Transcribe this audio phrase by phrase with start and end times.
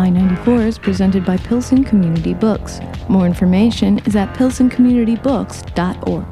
[0.00, 2.80] I 94 is presented by Pilsen Community Books.
[3.10, 6.26] More information is at pilsencommunitybooks.org.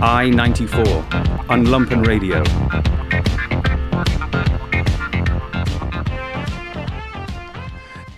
[0.00, 0.84] I 94
[1.48, 2.44] on Lumpen Radio.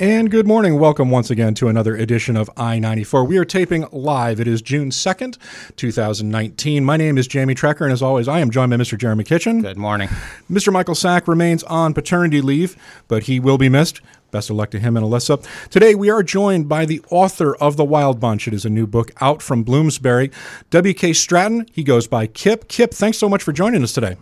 [0.00, 0.78] And good morning.
[0.78, 3.22] Welcome once again to another edition of I 94.
[3.24, 4.40] We are taping live.
[4.40, 5.36] It is June 2nd,
[5.76, 6.82] 2019.
[6.82, 8.96] My name is Jamie Trecker, and as always, I am joined by Mr.
[8.96, 9.60] Jeremy Kitchen.
[9.60, 10.08] Good morning.
[10.50, 10.72] Mr.
[10.72, 12.78] Michael Sack remains on paternity leave,
[13.08, 14.00] but he will be missed.
[14.30, 15.46] Best of luck to him and Alyssa.
[15.68, 18.48] Today, we are joined by the author of The Wild Bunch.
[18.48, 20.30] It is a new book out from Bloomsbury.
[20.70, 21.12] W.K.
[21.12, 22.68] Stratton, he goes by Kip.
[22.68, 24.16] Kip, thanks so much for joining us today.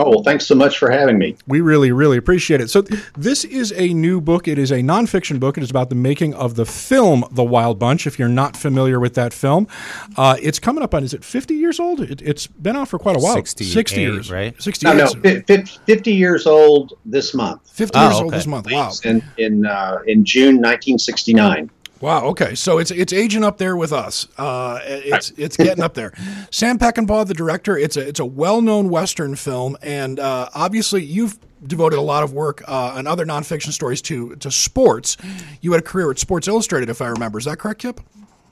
[0.00, 1.36] Oh, well, thanks so much for having me.
[1.48, 2.70] We really, really appreciate it.
[2.70, 2.82] So,
[3.16, 4.46] this is a new book.
[4.46, 5.58] It is a nonfiction book.
[5.58, 8.06] It is about the making of the film The Wild Bunch.
[8.06, 9.66] If you're not familiar with that film,
[10.16, 12.00] uh, it's coming up on, is it 50 years old?
[12.00, 13.34] It, has been out for quite a while.
[13.44, 13.64] 60
[14.00, 14.30] years.
[14.30, 14.54] right?
[14.62, 15.14] 60 No, years.
[15.16, 17.68] no, 50 years old this month.
[17.70, 18.70] 50 Oh, years old this month.
[18.70, 18.92] Wow.
[19.04, 21.70] In in uh, in June 1969.
[22.00, 22.26] Wow.
[22.26, 22.54] Okay.
[22.54, 24.28] So it's it's aging up there with us.
[24.38, 26.12] Uh, it's it's getting up there.
[26.50, 27.76] Sam Peckinpah, the director.
[27.76, 32.22] It's a it's a well known Western film, and uh, obviously you've devoted a lot
[32.22, 35.16] of work uh, and other nonfiction stories to to sports.
[35.60, 37.38] You had a career at Sports Illustrated, if I remember.
[37.38, 38.00] Is that correct, Kip?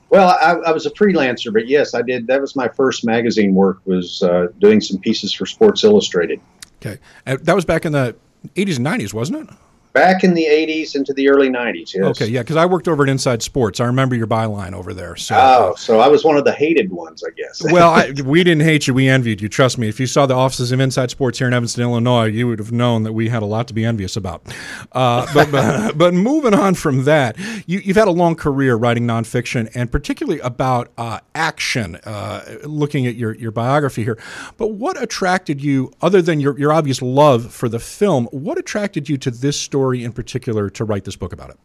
[0.09, 2.27] Well, I, I was a freelancer, but yes, I did.
[2.27, 3.79] That was my first magazine work.
[3.85, 6.39] Was uh, doing some pieces for Sports Illustrated
[6.81, 6.99] Okay.
[7.25, 8.15] Uh, that was back in the
[8.55, 9.55] 80s and 90s, wasn't it?
[9.97, 11.93] Back in the 80s into the early 90s.
[11.93, 12.03] Yes.
[12.03, 12.27] Okay.
[12.27, 13.79] Yeah, because I worked over at Inside Sports.
[13.79, 15.15] I remember your byline over there.
[15.15, 15.35] So.
[15.35, 17.63] Oh, so I was one of the hated ones, I guess.
[17.71, 18.93] well, I, we didn't hate you.
[18.93, 19.49] We envied you.
[19.49, 19.89] Trust me.
[19.89, 22.71] If you saw the offices of Inside Sports here in Evanston, Illinois, you would have
[22.71, 24.43] known that we had a lot to be envious about.
[24.91, 29.07] Uh, but, but but moving on from that, you, you've had a long career writing
[29.07, 31.95] nonfiction, and particularly about uh, action.
[32.03, 34.17] Uh, looking at your your biography here,
[34.57, 39.09] but what attracted you, other than your your obvious love for the film, what attracted
[39.09, 41.59] you to this story in particular to write this book about it?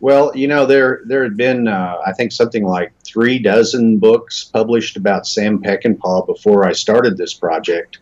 [0.00, 4.44] Well, you know, there there had been, uh, I think, something like three dozen books
[4.44, 7.98] published about Sam Peckinpah before I started this project,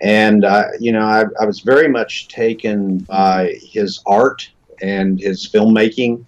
[0.00, 4.50] and uh, you know, I, I was very much taken by his art
[4.80, 6.24] and his filmmaking,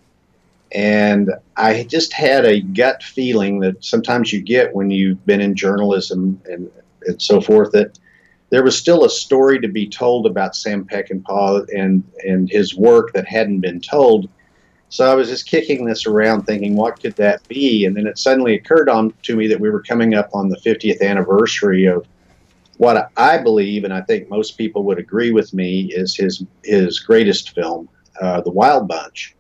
[0.73, 5.57] and I just had a gut feeling that sometimes you get when you've been in
[5.57, 6.71] journalism and
[7.07, 7.99] and so forth that
[8.53, 13.15] there was still a story to be told about Sam Peckinpah and and his work
[13.15, 14.29] that hadn't been told.
[14.91, 17.87] So I was just kicking this around, thinking, what could that be?
[17.87, 20.59] And then it suddenly occurred on to me that we were coming up on the
[20.59, 22.07] 50th anniversary of
[22.77, 26.99] what I believe, and I think most people would agree with me, is his his
[26.99, 27.89] greatest film,
[28.21, 29.35] uh, The Wild Bunch,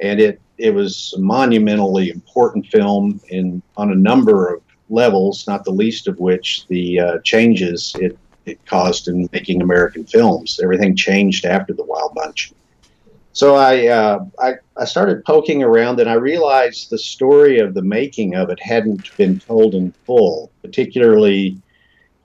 [0.00, 5.64] and it it was a monumentally important film in on a number of levels, not
[5.64, 8.16] the least of which the uh, changes it
[8.48, 10.60] it caused in making American films.
[10.62, 12.52] Everything changed after The Wild Bunch.
[13.32, 17.82] So I, uh, I, I started poking around and I realized the story of the
[17.82, 21.56] making of it hadn't been told in full, particularly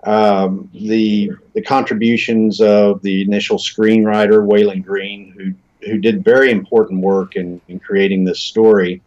[0.04, 5.54] um, the the contributions of the initial screenwriter Walon Green, who
[5.88, 9.02] who did very important work in, in creating this story.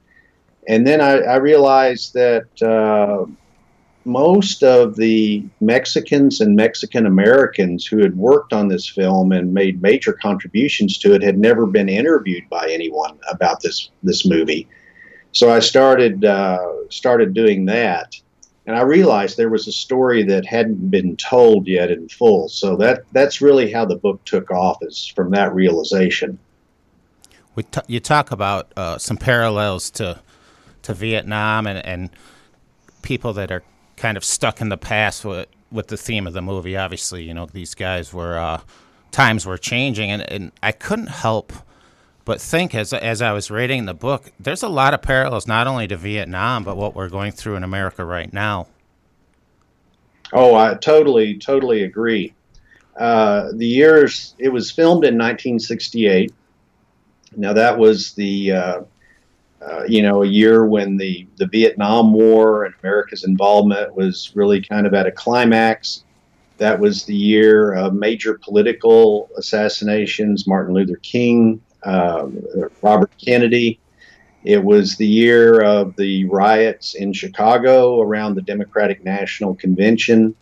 [0.68, 3.26] And then I, I realized that uh,
[4.06, 9.82] most of the Mexicans and Mexican Americans who had worked on this film and made
[9.82, 14.68] major contributions to it had never been interviewed by anyone about this this movie.
[15.32, 18.14] So I started uh, started doing that,
[18.66, 22.48] and I realized there was a story that hadn't been told yet in full.
[22.48, 26.38] So that that's really how the book took off is from that realization.
[27.54, 30.20] We t- you talk about uh, some parallels to
[30.82, 32.10] to Vietnam and, and
[33.02, 33.62] people that are
[33.96, 36.76] kind of stuck in the past with with the theme of the movie.
[36.76, 38.60] Obviously, you know these guys were uh,
[39.10, 41.52] times were changing, and, and I couldn't help
[42.26, 45.68] but think as as I was reading the book, there's a lot of parallels not
[45.68, 48.66] only to Vietnam but what we're going through in America right now.
[50.32, 52.34] Oh, I totally, totally agree.
[52.96, 56.34] Uh, the years it was filmed in 1968.
[57.36, 58.52] Now that was the
[59.68, 64.62] uh, you know a year when the the Vietnam War and America's involvement was really
[64.62, 66.04] kind of at a climax.
[66.58, 72.42] That was the year of major political assassinations: Martin Luther King, um,
[72.82, 73.78] Robert Kennedy.
[74.44, 80.34] It was the year of the riots in Chicago around the Democratic National Convention.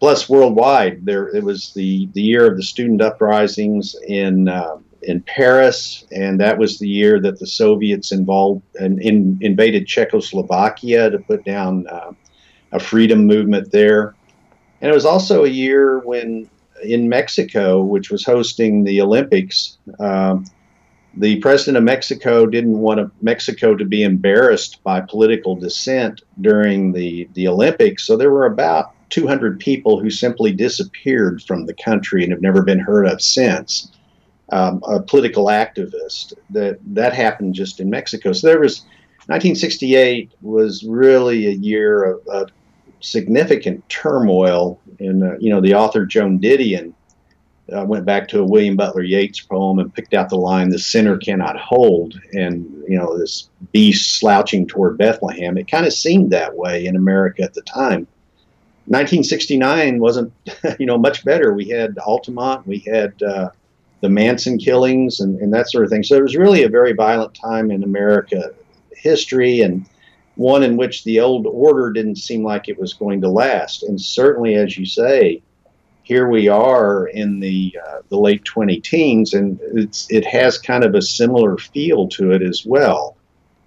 [0.00, 1.04] plus worldwide.
[1.04, 4.76] There, it was the the year of the student uprisings in uh,
[5.06, 11.10] in Paris, and that was the year that the Soviets involved and in, invaded Czechoslovakia
[11.10, 12.12] to put down uh,
[12.72, 14.14] a freedom movement there.
[14.80, 16.50] And it was also a year when
[16.82, 20.44] in Mexico, which was hosting the Olympics, um,
[21.16, 27.28] the president of Mexico didn't want Mexico to be embarrassed by political dissent during the,
[27.32, 28.04] the Olympics.
[28.04, 32.62] So there were about 200 people who simply disappeared from the country and have never
[32.62, 33.90] been heard of since.
[34.50, 38.32] Um, a political activist that that happened just in Mexico.
[38.32, 38.82] So there was
[39.26, 42.50] 1968 was really a year of, of
[43.00, 44.80] significant turmoil.
[45.00, 46.92] And uh, you know, the author Joan Didion
[47.74, 50.78] uh, went back to a William Butler Yeats poem and picked out the line, "The
[50.78, 55.58] sinner cannot hold," and you know, this beast slouching toward Bethlehem.
[55.58, 58.06] It kind of seemed that way in America at the time.
[58.86, 60.32] 1969 wasn't,
[60.78, 61.52] you know, much better.
[61.52, 63.50] We had Altamont, we had uh,
[64.00, 66.02] the Manson killings, and, and that sort of thing.
[66.02, 68.50] So it was really a very violent time in America
[68.90, 69.86] history, and
[70.36, 73.82] one in which the old order didn't seem like it was going to last.
[73.82, 75.42] And certainly, as you say,
[76.02, 80.84] here we are in the uh, the late 20 teens, and it's it has kind
[80.84, 83.16] of a similar feel to it as well.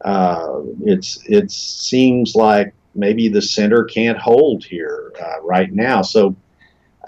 [0.06, 6.02] Uh, it's it seems like maybe the center can't hold here uh, right now.
[6.02, 6.36] So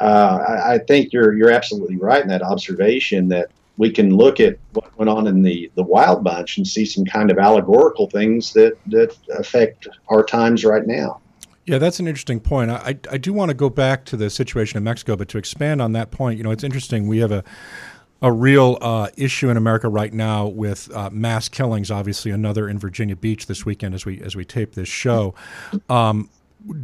[0.01, 4.39] uh, I, I, think you're you're absolutely right in that observation that we can look
[4.39, 8.07] at what went on in the, the Wild Bunch and see some kind of allegorical
[8.07, 11.21] things that, that affect our times right now.
[11.65, 12.69] Yeah, that's an interesting point.
[12.69, 15.81] I, I do want to go back to the situation in Mexico, but to expand
[15.81, 17.07] on that point, you know, it's interesting.
[17.07, 17.43] We have a
[18.23, 21.89] a real uh, issue in America right now with uh, mass killings.
[21.89, 25.33] Obviously, another in Virginia Beach this weekend as we as we tape this show.
[25.89, 26.29] Um,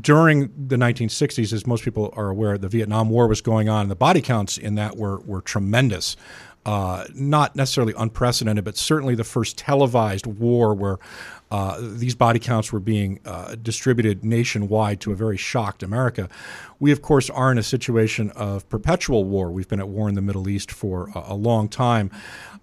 [0.01, 3.91] during the 1960s, as most people are aware, the Vietnam War was going on, and
[3.91, 6.15] the body counts in that were were tremendous.
[6.65, 10.97] Uh, not necessarily unprecedented, but certainly the first televised war where
[11.49, 16.29] uh, these body counts were being uh, distributed nationwide to a very shocked America.
[16.79, 19.49] We, of course, are in a situation of perpetual war.
[19.51, 22.11] We've been at war in the Middle East for a, a long time.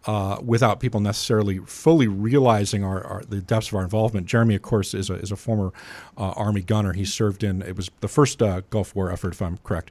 [0.07, 4.27] Uh, without people necessarily fully realizing our, our, the depths of our involvement.
[4.27, 5.73] Jeremy, of course, is a, is a former
[6.19, 6.93] uh, Army gunner.
[6.93, 9.91] He served in it was the first uh, Gulf War effort, if I'm correct.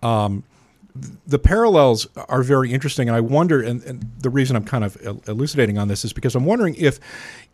[0.00, 0.44] Um,
[1.26, 3.60] the parallels are very interesting, and I wonder.
[3.60, 4.96] And, and, the reason I'm kind of
[5.28, 6.98] elucidating on this is because I'm wondering if,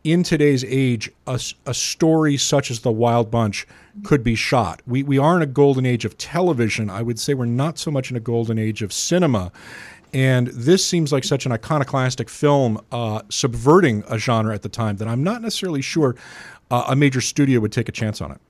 [0.05, 3.67] in today's age, a, a, story such as The Wild Bunch
[4.05, 4.83] could be shot.
[4.87, 6.91] We we are in a golden age of television.
[6.91, 9.51] I would say we're not so much in a golden age of cinema.
[10.13, 14.99] And this seems like such an iconoclastic film, uh, subverting a genre at the time
[14.99, 16.15] that I'm not necessarily sure
[16.71, 18.41] uh, a major studio would take a chance on it.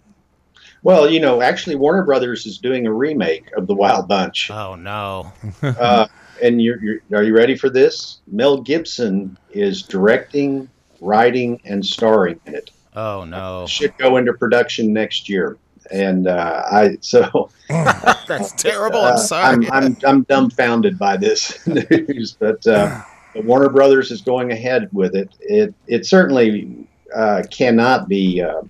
[0.83, 4.51] Well, you know, actually, Warner Brothers is doing a remake of The Wild Bunch.
[4.51, 5.33] Oh no!
[5.63, 6.07] uh,
[6.43, 8.21] and you're, you're, are you ready for this?
[8.27, 10.69] Mel Gibson is directing,
[11.01, 12.71] writing, and starring in it.
[12.97, 13.65] Oh no!
[13.65, 15.59] It should go into production next year.
[15.91, 19.01] And uh, I so that's terrible.
[19.01, 19.69] I'm uh, sorry.
[19.69, 23.03] I'm, I'm, I'm dumbfounded by this news, but uh,
[23.35, 25.31] Warner Brothers is going ahead with it.
[25.41, 28.63] It it certainly uh, cannot be uh,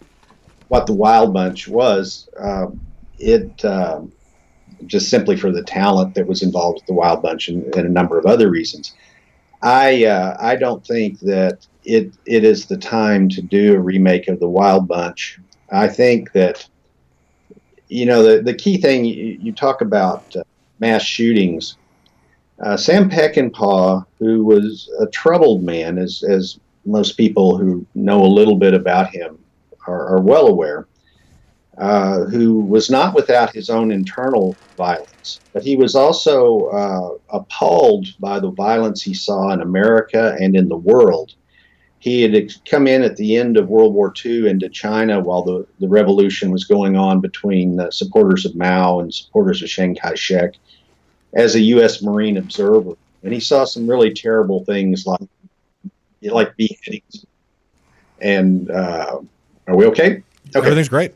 [0.69, 2.29] what the Wild Bunch was.
[2.39, 2.67] Uh,
[3.19, 4.01] it uh,
[4.87, 7.91] just simply for the talent that was involved with the Wild Bunch and, and a
[7.91, 8.95] number of other reasons.
[9.63, 14.29] I uh, I don't think that it it is the time to do a remake
[14.29, 15.39] of the Wild Bunch.
[15.71, 16.67] I think that
[17.89, 20.43] you know the the key thing you, you talk about uh,
[20.81, 21.77] mass shootings.
[22.65, 28.27] Uh, Sam Peckinpah, who was a troubled man, as as most people who know a
[28.27, 29.39] little bit about him
[29.87, 30.87] are, are well aware,
[31.79, 38.07] uh, who was not without his own internal violence, but he was also uh, appalled
[38.19, 41.35] by the violence he saw in America and in the world.
[42.05, 45.67] He had come in at the end of World War II into China while the,
[45.81, 50.15] the revolution was going on between the supporters of Mao and supporters of Chiang Kai
[50.15, 50.55] shek
[51.33, 52.03] as a U.S.
[52.03, 52.93] Marine observer.
[53.23, 55.29] And he saw some really terrible things like,
[56.21, 57.25] like beheadings
[58.21, 59.21] and uh,
[59.67, 60.23] are we okay?
[60.49, 60.59] Okay.
[60.59, 61.13] Everything's great.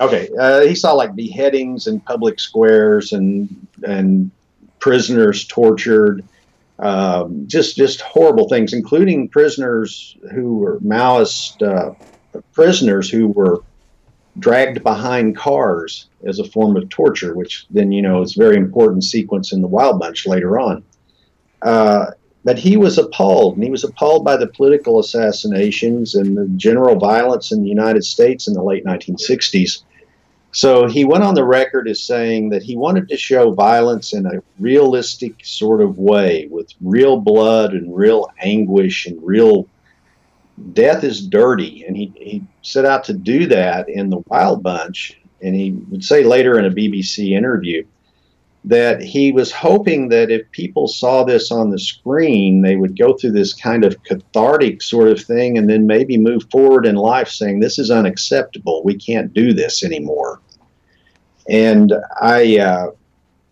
[0.00, 0.28] Okay.
[0.38, 3.48] Uh, he saw like beheadings in public squares and
[3.86, 4.30] and
[4.78, 6.24] prisoners tortured.
[6.82, 11.94] Um, just just horrible things, including prisoners who were Maoist uh,
[12.52, 13.62] prisoners who were
[14.38, 18.56] dragged behind cars as a form of torture, which then you know is a very
[18.56, 20.82] important sequence in the Wild Bunch later on.
[21.62, 22.06] Uh,
[22.44, 26.96] but he was appalled, and he was appalled by the political assassinations and the general
[26.98, 29.84] violence in the United States in the late 1960s.
[30.52, 34.26] So he went on the record as saying that he wanted to show violence in
[34.26, 39.66] a realistic sort of way with real blood and real anguish and real
[40.74, 41.84] death is dirty.
[41.86, 45.18] And he, he set out to do that in The Wild Bunch.
[45.40, 47.84] And he would say later in a BBC interview
[48.64, 53.14] that he was hoping that if people saw this on the screen, they would go
[53.14, 57.28] through this kind of cathartic sort of thing and then maybe move forward in life
[57.28, 58.82] saying, This is unacceptable.
[58.84, 60.40] We can't do this anymore.
[61.48, 62.90] And I, uh,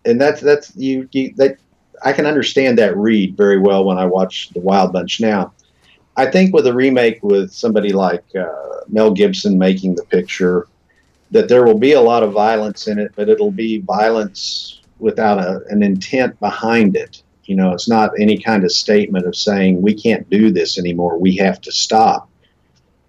[0.05, 1.57] and that's, that's, you, you, that,
[2.03, 5.53] I can understand that read very well when I watch The Wild Bunch now.
[6.15, 10.67] I think with a remake with somebody like uh, Mel Gibson making the picture,
[11.31, 15.39] that there will be a lot of violence in it, but it'll be violence without
[15.39, 17.23] a, an intent behind it.
[17.45, 21.17] You know, it's not any kind of statement of saying we can't do this anymore.
[21.17, 22.29] We have to stop.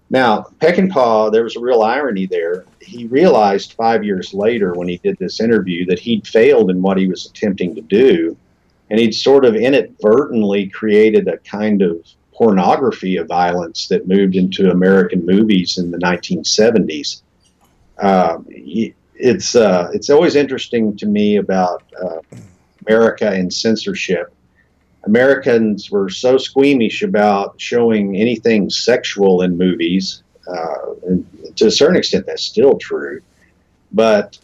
[0.09, 2.65] Now, Peckinpah, there was a real irony there.
[2.81, 6.97] He realized five years later when he did this interview that he'd failed in what
[6.97, 8.37] he was attempting to do,
[8.89, 14.69] and he'd sort of inadvertently created a kind of pornography of violence that moved into
[14.69, 17.21] American movies in the 1970s.
[17.97, 22.19] Uh, he, it's uh, it's always interesting to me about uh,
[22.85, 24.33] America and censorship.
[25.05, 31.25] Americans were so squeamish about showing anything sexual in movies, uh, and
[31.55, 33.21] to a certain extent, that's still true.
[33.93, 34.37] But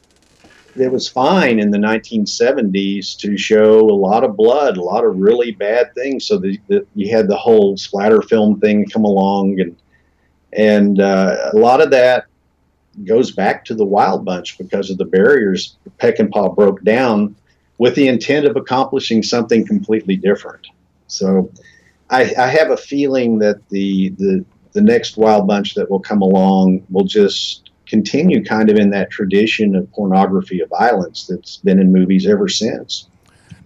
[0.77, 5.17] it was fine in the 1970s to show a lot of blood, a lot of
[5.17, 6.25] really bad things.
[6.25, 9.75] So that you had the whole splatter film thing come along, and
[10.53, 12.28] and uh, a lot of that
[13.05, 17.35] goes back to the Wild Bunch because of the barriers Peck and Peckinpah broke down
[17.77, 20.67] with the intent of accomplishing something completely different.
[21.07, 21.51] So
[22.09, 26.21] I, I have a feeling that the, the the next Wild Bunch that will come
[26.21, 31.79] along will just continue kind of in that tradition of pornography of violence that's been
[31.79, 33.07] in movies ever since.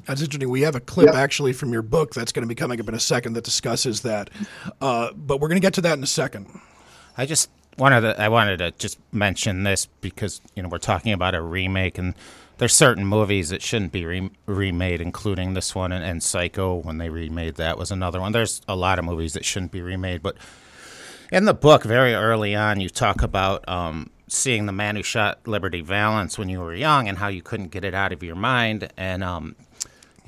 [0.05, 0.49] That's interesting.
[0.49, 1.15] We have a clip yep.
[1.15, 4.01] actually from your book that's going to be coming up in a second that discusses
[4.01, 4.29] that.
[4.81, 6.47] Uh, but we're going to get to that in a second.
[7.17, 11.13] I just wanted the I wanted to just mention this because you know we're talking
[11.13, 12.13] about a remake and
[12.57, 16.99] there's certain movies that shouldn't be re- remade, including this one and, and, Psycho when
[16.99, 18.31] they remade that was another one.
[18.31, 20.37] There's a lot of movies that shouldn't be remade, but
[21.31, 25.39] in the book, very early on, you talk about um, seeing the man who shot
[25.47, 28.35] Liberty Valance when you were young and how you couldn't get it out of your
[28.35, 28.91] mind.
[28.97, 29.55] And um,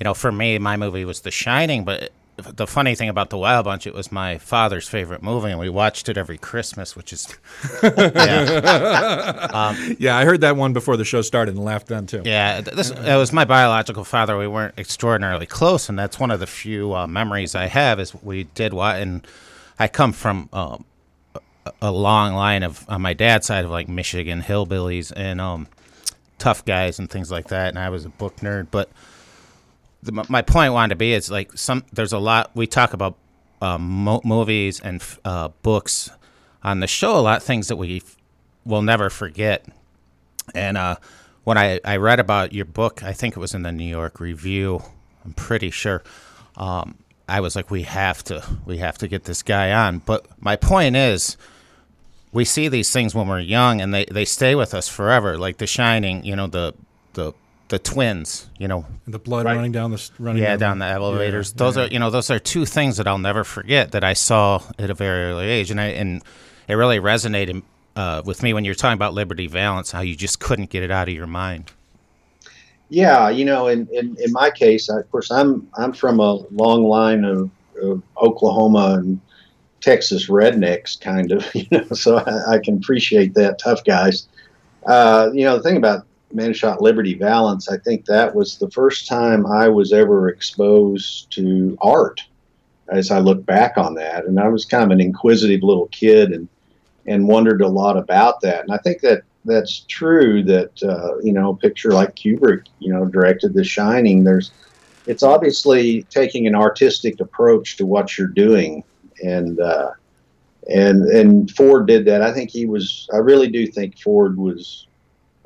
[0.00, 3.38] you know, for me, my movie was The Shining, but the funny thing about the
[3.38, 7.12] Wild Bunch, it was my father's favorite movie, and we watched it every Christmas, which
[7.12, 7.34] is
[7.82, 9.48] yeah.
[9.52, 12.22] um, yeah, I heard that one before the show started and laughed then too.
[12.24, 14.36] Yeah, this it was my biological father.
[14.36, 17.98] We weren't extraordinarily close, and that's one of the few uh, memories I have.
[17.98, 19.26] Is we did what, and
[19.78, 20.48] I come from.
[20.52, 20.84] Um,
[21.82, 25.66] a long line of on my dad's side of like Michigan hillbillies and um,
[26.38, 28.88] tough guys and things like that, and I was a book nerd, but
[30.06, 33.16] the, my point wanted to be is like some there's a lot we talk about
[33.60, 36.10] um, mo- movies and uh, books
[36.62, 38.16] on the show a lot of things that we f-
[38.64, 39.66] will never forget.
[40.54, 40.96] And uh,
[41.44, 44.18] when I, I read about your book i think it was in the new york
[44.20, 44.82] review
[45.24, 46.02] i'm pretty sure
[46.56, 46.96] um,
[47.28, 49.98] i was like we have to we have to get this guy on.
[49.98, 51.36] But my point is
[52.32, 55.38] we see these things when we're young and they, they stay with us forever.
[55.38, 56.74] Like the shining you know the
[57.14, 57.32] the
[57.68, 59.56] the twins, you know, and the blood right.
[59.56, 61.52] running down the running yeah down, the elevators.
[61.52, 61.84] Yeah, those yeah.
[61.84, 64.90] are you know those are two things that I'll never forget that I saw at
[64.90, 66.22] a very early age, and I and
[66.68, 67.62] it really resonated
[67.96, 70.90] uh, with me when you're talking about Liberty Valance, how you just couldn't get it
[70.90, 71.72] out of your mind.
[72.88, 76.34] Yeah, you know, in in, in my case, I, of course, I'm I'm from a
[76.52, 77.50] long line of,
[77.82, 79.20] of Oklahoma and
[79.80, 84.28] Texas rednecks, kind of, you know, so I, I can appreciate that tough guys.
[84.86, 88.70] Uh, you know, the thing about Man Shot Liberty Valance, I think that was the
[88.70, 92.22] first time I was ever exposed to art
[92.88, 94.26] as I look back on that.
[94.26, 96.48] And I was kind of an inquisitive little kid and,
[97.06, 98.62] and wondered a lot about that.
[98.62, 102.92] And I think that that's true that, uh, you know, a picture like Kubrick, you
[102.92, 104.50] know, directed The Shining, there's,
[105.06, 108.82] it's obviously taking an artistic approach to what you're doing.
[109.22, 109.92] And, uh,
[110.68, 112.22] and, and Ford did that.
[112.22, 114.88] I think he was, I really do think Ford was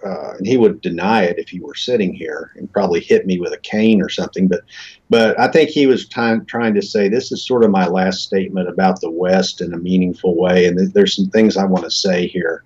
[0.04, 3.38] uh, and he would deny it if he were sitting here and probably hit me
[3.38, 4.49] with a cane or something.
[4.49, 4.61] But,
[5.09, 8.23] but I think he was trying trying to say this is sort of my last
[8.23, 11.85] statement about the West in a meaningful way, and th- there's some things I want
[11.85, 12.64] to say here.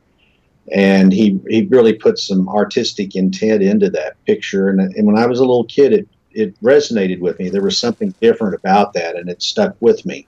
[0.72, 5.26] And he he really put some artistic intent into that picture, and, and when I
[5.26, 7.48] was a little kid, it it resonated with me.
[7.48, 10.26] There was something different about that, and it stuck with me.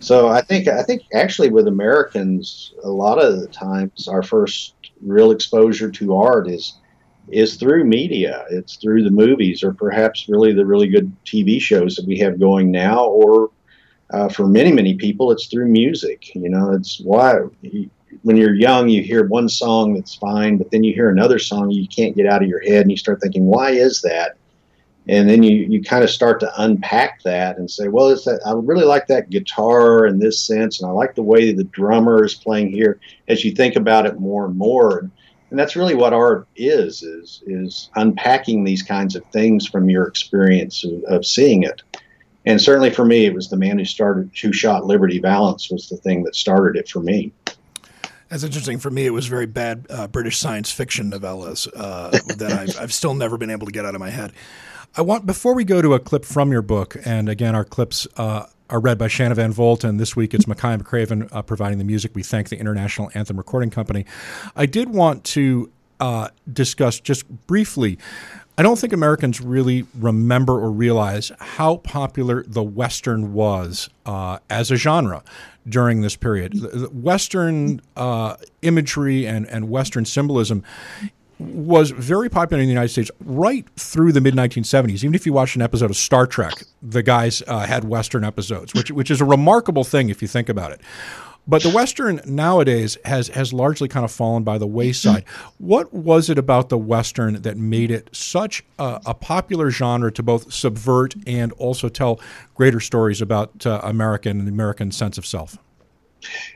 [0.00, 4.74] So I think I think actually with Americans, a lot of the times our first
[5.02, 6.78] real exposure to art is
[7.30, 8.46] is through media.
[8.50, 12.40] It's through the movies, or perhaps really the really good TV shows that we have
[12.40, 13.50] going now, or
[14.10, 16.34] uh, for many many people, it's through music.
[16.34, 17.40] You know, it's why
[18.22, 21.70] when you're young, you hear one song that's fine, but then you hear another song
[21.70, 24.37] you can't get out of your head, and you start thinking, why is that?
[25.08, 28.40] And then you, you kind of start to unpack that and say, well, it's that
[28.44, 32.24] I really like that guitar in this sense, and I like the way the drummer
[32.24, 33.00] is playing here.
[33.26, 35.10] As you think about it more and more,
[35.50, 40.06] and that's really what art is is is unpacking these kinds of things from your
[40.06, 41.80] experience of, of seeing it.
[42.44, 45.88] And certainly for me, it was the man who started, who shot Liberty Valance was
[45.88, 47.32] the thing that started it for me.
[48.28, 48.78] That's interesting.
[48.78, 52.92] For me, it was very bad uh, British science fiction novellas uh, that I've, I've,
[52.92, 54.32] still never been able to get out of my head.
[54.94, 58.06] I want before we go to a clip from your book, and again, our clips
[58.16, 61.78] uh, are read by Shannon Van Volt, and this week it's Makaya McCraven uh, providing
[61.78, 62.12] the music.
[62.14, 64.06] We thank the International Anthem Recording Company.
[64.56, 67.98] I did want to uh, discuss just briefly.
[68.56, 74.72] I don't think Americans really remember or realize how popular the Western was uh, as
[74.72, 75.22] a genre
[75.68, 76.54] during this period.
[76.54, 80.64] The Western uh, imagery and, and Western symbolism
[81.38, 85.04] was very popular in the United States right through the mid 1970s.
[85.04, 88.74] Even if you watch an episode of Star Trek, the guys uh, had Western episodes,
[88.74, 90.80] which which is a remarkable thing if you think about it.
[91.48, 95.24] But the Western nowadays has has largely kind of fallen by the wayside.
[95.56, 100.22] What was it about the Western that made it such a, a popular genre to
[100.22, 102.20] both subvert and also tell
[102.54, 105.56] greater stories about uh, American and the American sense of self?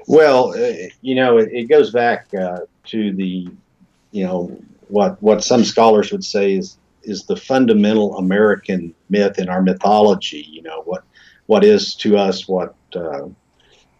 [0.06, 3.48] Well, uh, you know, it, it goes back uh, to the,
[4.10, 4.60] you know,
[4.92, 10.46] what what some scholars would say is is the fundamental American myth in our mythology.
[10.50, 11.02] You know, what
[11.46, 13.28] what is to us what uh,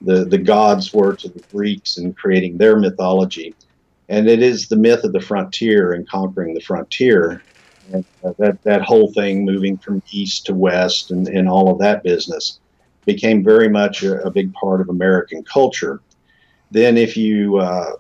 [0.03, 3.55] the the gods were to the Greeks in creating their mythology,
[4.11, 7.43] and it is the myth of the frontier and conquering the frontier,
[7.91, 11.79] and uh, that that whole thing moving from east to west and, and all of
[11.79, 12.61] that business
[13.07, 16.03] became very much a, a big part of American culture.
[16.71, 17.93] Then, if you uh,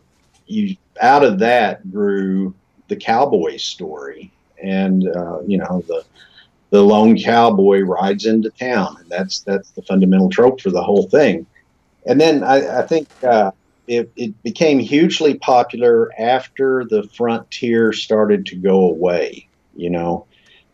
[0.44, 2.54] you out of that grew
[2.92, 4.30] the cowboy story,
[4.62, 6.04] and uh, you know the
[6.68, 11.08] the lone cowboy rides into town, and that's that's the fundamental trope for the whole
[11.08, 11.46] thing.
[12.06, 13.52] And then I, I think uh,
[13.86, 19.48] it, it became hugely popular after the frontier started to go away.
[19.74, 20.26] You know,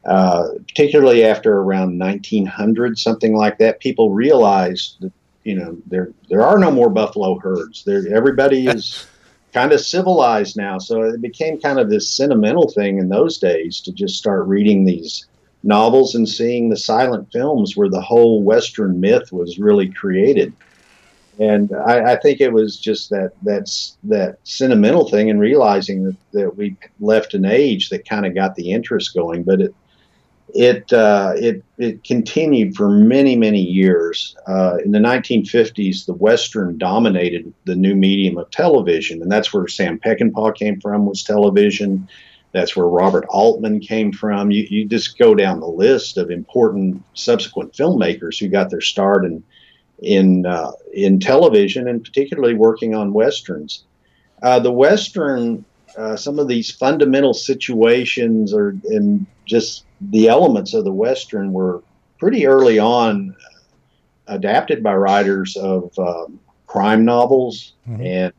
[0.05, 5.13] uh, particularly after around 1900, something like that, people realized that
[5.45, 7.85] you know there there are no more buffalo herds.
[7.85, 9.07] There, everybody is
[9.53, 13.81] kind of civilized now, so it became kind of this sentimental thing in those days
[13.83, 15.27] to just start reading these
[15.63, 20.53] novels and seeing the silent films where the whole Western myth was really created.
[21.41, 26.17] And I, I, think it was just that that's that sentimental thing and realizing that,
[26.33, 29.75] that we left an age that kind of got the interest going but it
[30.55, 34.37] it uh, it it continued for many many years.
[34.47, 39.69] Uh, in the 1950s the western dominated the new medium of television and that's where
[39.69, 42.09] sam peckinpah came from was television.
[42.53, 44.51] That's where robert altman came from.
[44.51, 49.25] You, you just go down the list of important subsequent filmmakers who got their start
[49.25, 49.43] in
[50.01, 53.85] in uh, in television and particularly working on westerns.
[54.43, 55.65] Uh, the western,
[55.99, 61.83] uh, some of these fundamental situations or and just the elements of the western were
[62.19, 63.35] pretty early on
[64.29, 68.03] adapted by writers of um, crime novels mm-hmm.
[68.03, 68.33] and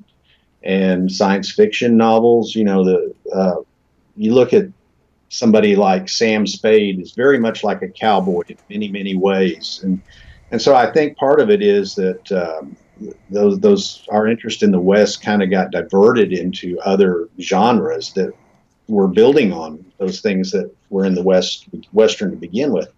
[0.64, 2.56] and science fiction novels.
[2.56, 3.56] You know the uh,
[4.16, 4.68] you look at
[5.28, 10.02] somebody like Sam Spade is very much like a cowboy in many many ways and
[10.52, 12.76] and so I think part of it is that um,
[13.30, 18.34] those those our interest in the West kind of got diverted into other genres that
[18.88, 22.90] were building on those things that were in the West Western to begin with.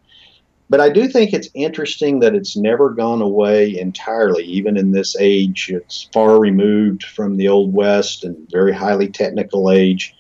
[0.69, 5.17] But I do think it's interesting that it's never gone away entirely, even in this
[5.19, 5.69] age.
[5.69, 10.15] It's far removed from the Old West and very highly technical age.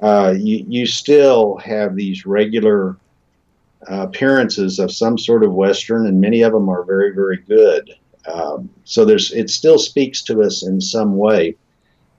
[0.00, 2.96] Uh, you, you still have these regular
[3.90, 7.90] uh, appearances of some sort of Western, and many of them are very, very good.
[8.26, 11.56] Um, so there's it still speaks to us in some way.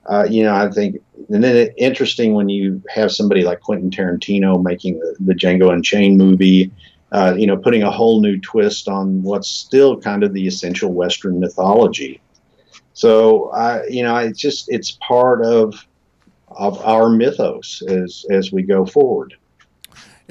[0.06, 3.90] Uh, you know, I think, and then it, interesting when you have somebody like Quentin
[3.90, 6.72] Tarantino making the, the Django Unchained movie.
[7.12, 10.92] Uh, you know, putting a whole new twist on what's still kind of the essential
[10.94, 12.22] Western mythology.
[12.94, 15.86] So I, you know, it's just it's part of
[16.48, 19.34] of our mythos as as we go forward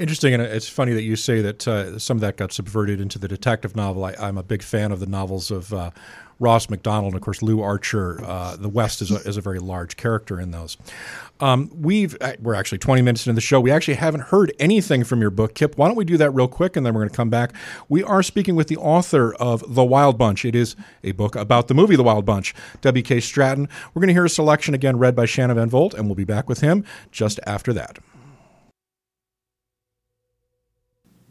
[0.02, 3.20] Interesting, and it's funny that you say that uh, some of that got subverted into
[3.20, 4.04] the detective novel.
[4.04, 5.92] I, am a big fan of the novels of uh,
[6.40, 8.20] Ross Macdonald, and of course Lew Archer.
[8.26, 10.76] Uh, the West is a, is a very large character in those.
[11.40, 13.62] Um, we've uh, we're actually 20 minutes into the show.
[13.62, 15.78] We actually haven't heard anything from your book, Kip.
[15.78, 17.54] Why don't we do that real quick, and then we're going to come back.
[17.88, 20.46] We are speaking with the author of The Wild Bunch.
[20.46, 23.20] It is a book about the movie The Wild Bunch, W.K.
[23.20, 23.70] Stratton.
[23.94, 26.24] We're going to hear a selection again read by Shannon Van Volt, and we'll be
[26.24, 28.00] back with him just after that.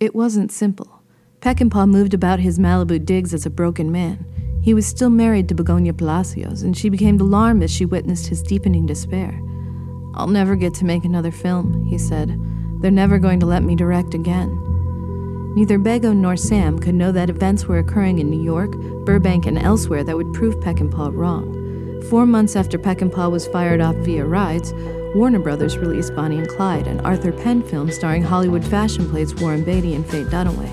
[0.00, 1.02] It wasn't simple.
[1.42, 4.24] Peckinpah moved about his Malibu digs as a broken man.
[4.62, 8.42] He was still married to Begonia Palacios, and she became alarmed as she witnessed his
[8.42, 9.38] deepening despair.
[10.14, 12.34] I'll never get to make another film, he said.
[12.80, 14.48] They're never going to let me direct again.
[15.54, 18.72] Neither Bego nor Sam could know that events were occurring in New York,
[19.04, 22.02] Burbank, and elsewhere that would prove Peckinpah wrong.
[22.08, 24.72] Four months after Peckinpah was fired off Villa Rides,
[25.14, 29.64] Warner Brothers released Bonnie and Clyde, an Arthur Penn film starring Hollywood fashion plates Warren
[29.64, 30.70] Beatty and Faye Dunaway.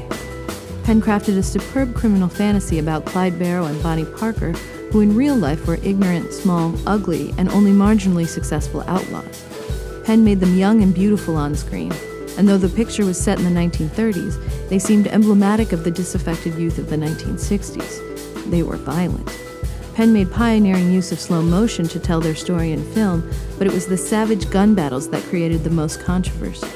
[0.84, 4.52] Penn crafted a superb criminal fantasy about Clyde Barrow and Bonnie Parker,
[4.91, 9.43] who in real life were ignorant, small, ugly, and only marginally successful outlaws.
[10.06, 11.91] Penn made them young and beautiful on screen,
[12.38, 16.54] and though the picture was set in the 1930s, they seemed emblematic of the disaffected
[16.60, 18.52] youth of the 1960s.
[18.52, 19.46] They were violent.
[19.97, 23.73] Penn made pioneering use of slow motion to tell their story in film, but it
[23.73, 26.67] was the savage gun battles that created the most controversy.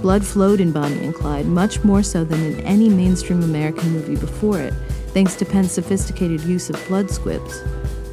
[0.00, 4.14] Blood flowed in Bonnie and Clyde, much more so than in any mainstream American movie
[4.14, 4.72] before it,
[5.08, 7.60] thanks to Penn's sophisticated use of blood squibs.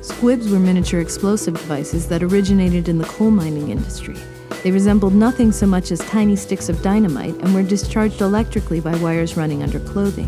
[0.02, 4.16] Squibs were miniature explosive devices that originated in the coal mining industry.
[4.64, 8.96] They resembled nothing so much as tiny sticks of dynamite and were discharged electrically by
[8.96, 10.28] wires running under clothing.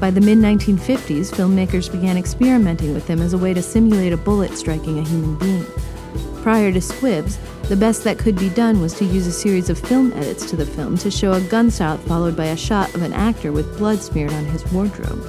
[0.00, 4.16] By the mid 1950s, filmmakers began experimenting with them as a way to simulate a
[4.16, 5.64] bullet striking a human being.
[6.42, 9.78] Prior to squibs, the best that could be done was to use a series of
[9.78, 13.14] film edits to the film to show a gunshot followed by a shot of an
[13.14, 15.24] actor with blood smeared on his wardrobe.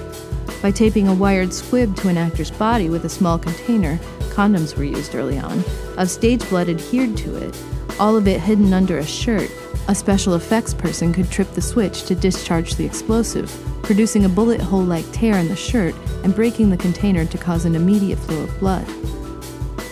[0.61, 3.97] By taping a wired squib to an actor's body with a small container,
[4.31, 5.63] condoms were used early on,
[5.97, 7.55] of stage blood adhered to it,
[7.99, 9.49] all of it hidden under a shirt,
[9.87, 13.49] a special effects person could trip the switch to discharge the explosive,
[13.85, 15.93] producing a bullet hole like tear in the shirt
[16.23, 18.85] and breaking the container to cause an immediate flow of blood.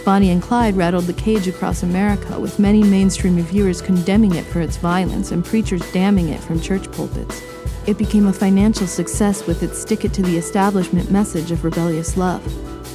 [0.04, 4.60] Bonnie and Clyde rattled the cage across America, with many mainstream reviewers condemning it for
[4.62, 7.42] its violence and preachers damning it from church pulpits.
[7.86, 12.18] It became a financial success with its stick it to the establishment message of rebellious
[12.18, 12.44] love.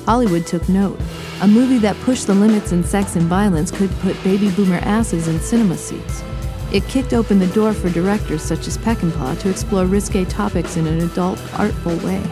[0.05, 0.99] Hollywood took note.
[1.43, 5.29] A movie that pushed the limits in sex and violence could put baby boomer asses
[5.29, 6.23] in cinema seats.
[6.71, 10.87] It kicked open the door for directors such as Peckinpah to explore risque topics in
[10.87, 12.23] an adult, artful way.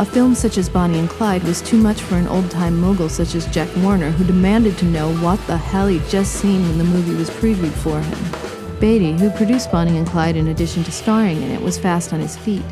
[0.00, 3.08] A film such as Bonnie and Clyde was too much for an old time mogul
[3.08, 6.78] such as Jack Warner, who demanded to know what the hell he'd just seen when
[6.78, 8.78] the movie was previewed for him.
[8.80, 12.18] Beatty, who produced Bonnie and Clyde in addition to starring in it, was fast on
[12.18, 12.64] his feet.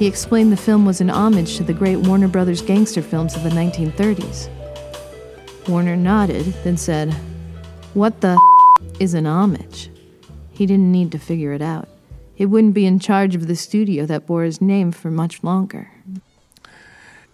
[0.00, 3.44] He explained the film was an homage to the great Warner Brothers gangster films of
[3.44, 4.48] the 1930s.
[5.68, 7.14] Warner nodded, then said,
[7.92, 8.36] What the
[8.98, 9.90] is an homage?
[10.54, 11.88] He didn't need to figure it out.
[12.34, 15.90] He wouldn't be in charge of the studio that bore his name for much longer.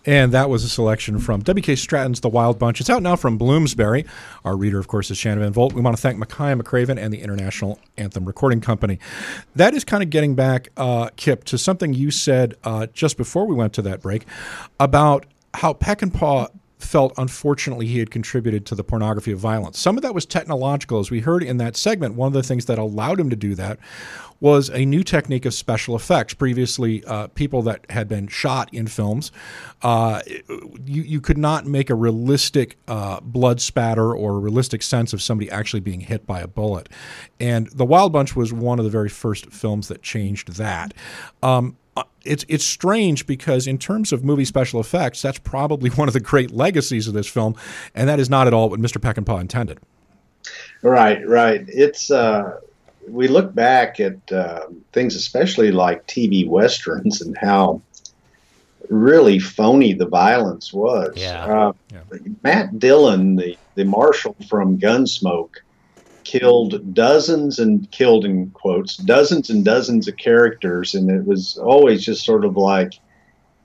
[0.06, 1.76] And that was a selection from W.K.
[1.76, 2.80] Stratton's The Wild Bunch.
[2.80, 4.06] It's out now from Bloomsbury.
[4.46, 5.74] Our reader, of course, is Shannon Van Volt.
[5.74, 8.98] We want to thank Makaya McCraven and the International Anthem Recording Company.
[9.54, 13.46] That is kind of getting back, uh, Kip, to something you said uh, just before
[13.46, 14.24] we went to that break
[14.78, 16.48] about how Peckinpah
[16.82, 19.78] felt unfortunately he had contributed to the pornography of violence.
[19.78, 20.98] Some of that was technological.
[20.98, 23.54] As we heard in that segment, one of the things that allowed him to do
[23.54, 23.78] that
[24.40, 26.32] was a new technique of special effects.
[26.32, 29.30] Previously, uh, people that had been shot in films,
[29.82, 30.22] uh,
[30.86, 35.20] you, you could not make a realistic uh, blood spatter or a realistic sense of
[35.20, 36.88] somebody actually being hit by a bullet.
[37.38, 40.94] And The Wild Bunch was one of the very first films that changed that.
[41.42, 41.76] Um,
[42.24, 46.20] it's it's strange because in terms of movie special effects, that's probably one of the
[46.20, 47.54] great legacies of this film,
[47.94, 48.98] and that is not at all what Mr.
[48.98, 49.78] Peckinpah intended.
[50.82, 51.64] Right, right.
[51.68, 52.60] It's uh,
[53.08, 57.82] we look back at uh, things, especially like TV westerns, and how
[58.88, 61.12] really phony the violence was.
[61.16, 61.44] Yeah.
[61.44, 62.00] Uh, yeah.
[62.42, 65.56] Matt Dillon, the the marshal from Gunsmoke,
[66.30, 72.04] killed dozens and killed in quotes dozens and dozens of characters and it was always
[72.04, 72.94] just sort of like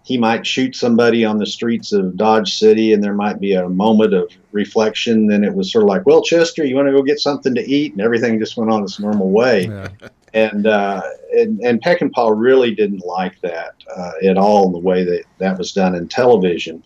[0.03, 3.69] he might shoot somebody on the streets of Dodge City and there might be a
[3.69, 7.03] moment of reflection then it was sort of like well Chester you want to go
[7.03, 7.91] get something to eat?
[7.91, 9.65] And everything just went on its normal way.
[9.65, 9.89] Yeah.
[10.33, 15.23] and, uh, and and Peckinpah really didn't like that uh, at all the way that
[15.37, 16.83] that was done in television.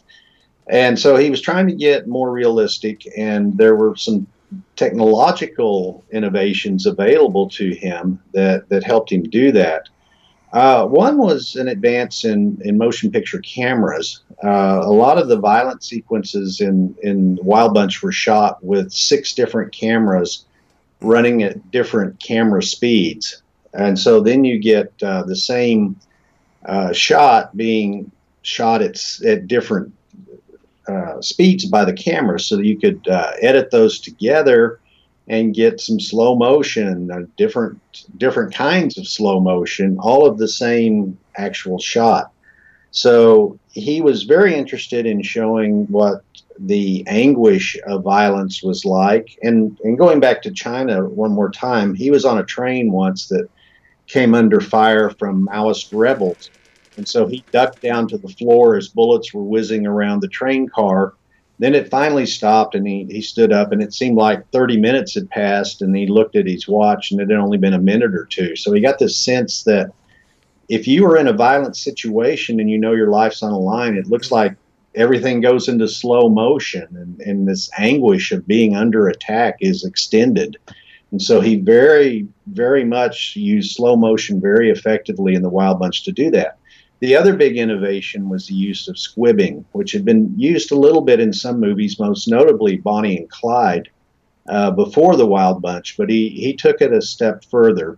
[0.67, 4.27] And so he was trying to get more realistic and there were some
[4.75, 9.89] technological innovations available to him that, that helped him do that.
[10.51, 14.21] Uh, one was an advance in, in motion picture cameras.
[14.43, 19.33] Uh, a lot of the violent sequences in, in Wild Bunch were shot with six
[19.35, 20.45] different cameras
[21.01, 23.43] running at different camera speeds.
[23.73, 25.95] And so then you get uh, the same
[26.65, 29.93] uh, shot being shot at, at different
[30.89, 34.79] uh, speeds by the camera so that you could uh, edit those together
[35.27, 37.79] and get some slow motion, uh, different
[38.17, 42.31] different kinds of slow motion, all of the same actual shot.
[42.91, 46.23] So he was very interested in showing what
[46.57, 49.37] the anguish of violence was like.
[49.43, 53.27] And and going back to China one more time, he was on a train once
[53.27, 53.47] that
[54.07, 56.49] came under fire from Maoist rebels.
[56.99, 60.69] And so he ducked down to the floor as bullets were whizzing around the train
[60.69, 61.15] car
[61.59, 65.13] then it finally stopped and he, he stood up and it seemed like 30 minutes
[65.13, 68.15] had passed and he looked at his watch and it had only been a minute
[68.15, 68.55] or two.
[68.55, 69.91] So he got this sense that
[70.69, 73.95] if you are in a violent situation and you know your life's on the line,
[73.95, 74.55] it looks like
[74.95, 80.55] everything goes into slow motion and, and this anguish of being under attack is extended.
[81.11, 86.05] And so he very, very much used slow motion very effectively in the Wild Bunch
[86.05, 86.58] to do that.
[86.99, 91.01] The other big innovation was the use of squibbing, which had been used a little
[91.01, 93.89] bit in some movies, most notably Bonnie and Clyde,
[94.49, 97.97] uh, before the Wild Bunch, but he, he took it a step further.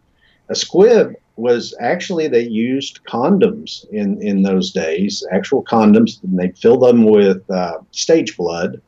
[0.50, 6.58] A squib was actually they used condoms in, in those days, actual condoms, and they'd
[6.58, 8.82] fill them with uh, stage blood.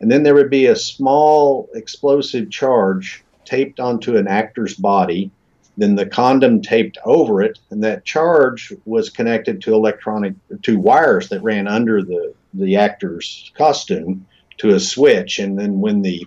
[0.00, 5.30] And then there would be a small explosive charge taped onto an actor's body
[5.76, 11.28] then the condom taped over it, and that charge was connected to electronic to wires
[11.28, 14.26] that ran under the the actor's costume
[14.58, 16.26] to a switch, and then when the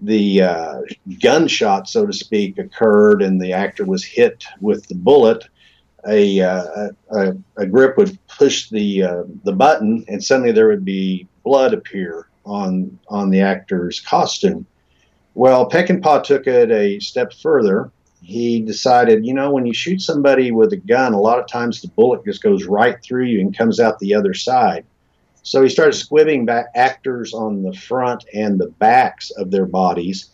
[0.00, 0.80] the uh,
[1.22, 5.44] gunshot, so to speak, occurred, and the actor was hit with the bullet.
[6.08, 10.84] A, uh, a, a, grip would push the uh, the button, and suddenly there would
[10.84, 14.66] be blood appear on on the actor's costume.
[15.34, 17.90] Well, Peckinpah took it a step further
[18.26, 21.80] he decided, you know, when you shoot somebody with a gun, a lot of times
[21.80, 24.84] the bullet just goes right through you and comes out the other side.
[25.44, 30.28] So he started squibbing back actors on the front and the backs of their bodies.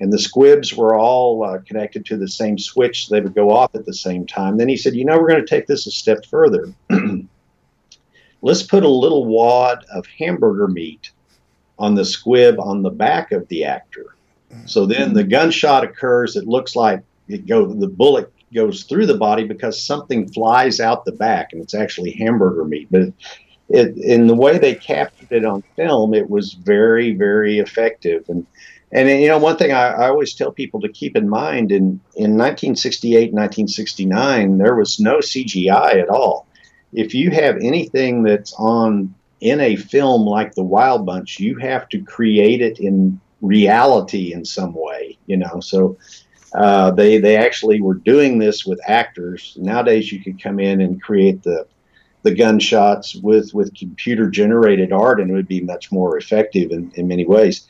[0.00, 3.08] And the squibs were all uh, connected to the same switch.
[3.08, 4.58] They would go off at the same time.
[4.58, 6.74] Then he said, you know, we're going to take this a step further.
[8.42, 11.10] Let's put a little wad of hamburger meat
[11.78, 14.14] on the squib on the back of the actor.
[14.66, 16.36] So then the gunshot occurs.
[16.36, 21.04] It looks like it go the bullet goes through the body because something flies out
[21.04, 22.88] the back, and it's actually hamburger meat.
[22.90, 23.12] But
[23.68, 28.24] it, in the way they captured it on film, it was very, very effective.
[28.28, 28.46] And
[28.92, 32.00] and you know, one thing I, I always tell people to keep in mind in
[32.16, 36.46] in 1968, 1969, there was no CGI at all.
[36.92, 41.88] If you have anything that's on in a film like The Wild Bunch, you have
[41.90, 45.16] to create it in reality in some way.
[45.26, 45.96] You know, so
[46.54, 49.56] uh, they they actually were doing this with actors.
[49.58, 51.66] Nowadays, you could come in and create the
[52.22, 56.90] the gunshots with with computer generated art, and it would be much more effective in,
[56.94, 57.66] in many ways.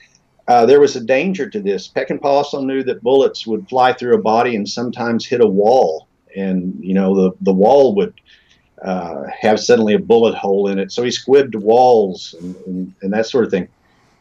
[0.49, 1.89] Uh, there was a danger to this.
[1.89, 6.09] Peckinpah also knew that bullets would fly through a body and sometimes hit a wall,
[6.35, 8.15] and you know the the wall would
[8.83, 10.91] uh, have suddenly a bullet hole in it.
[10.91, 13.69] So he squibbed walls and, and, and that sort of thing.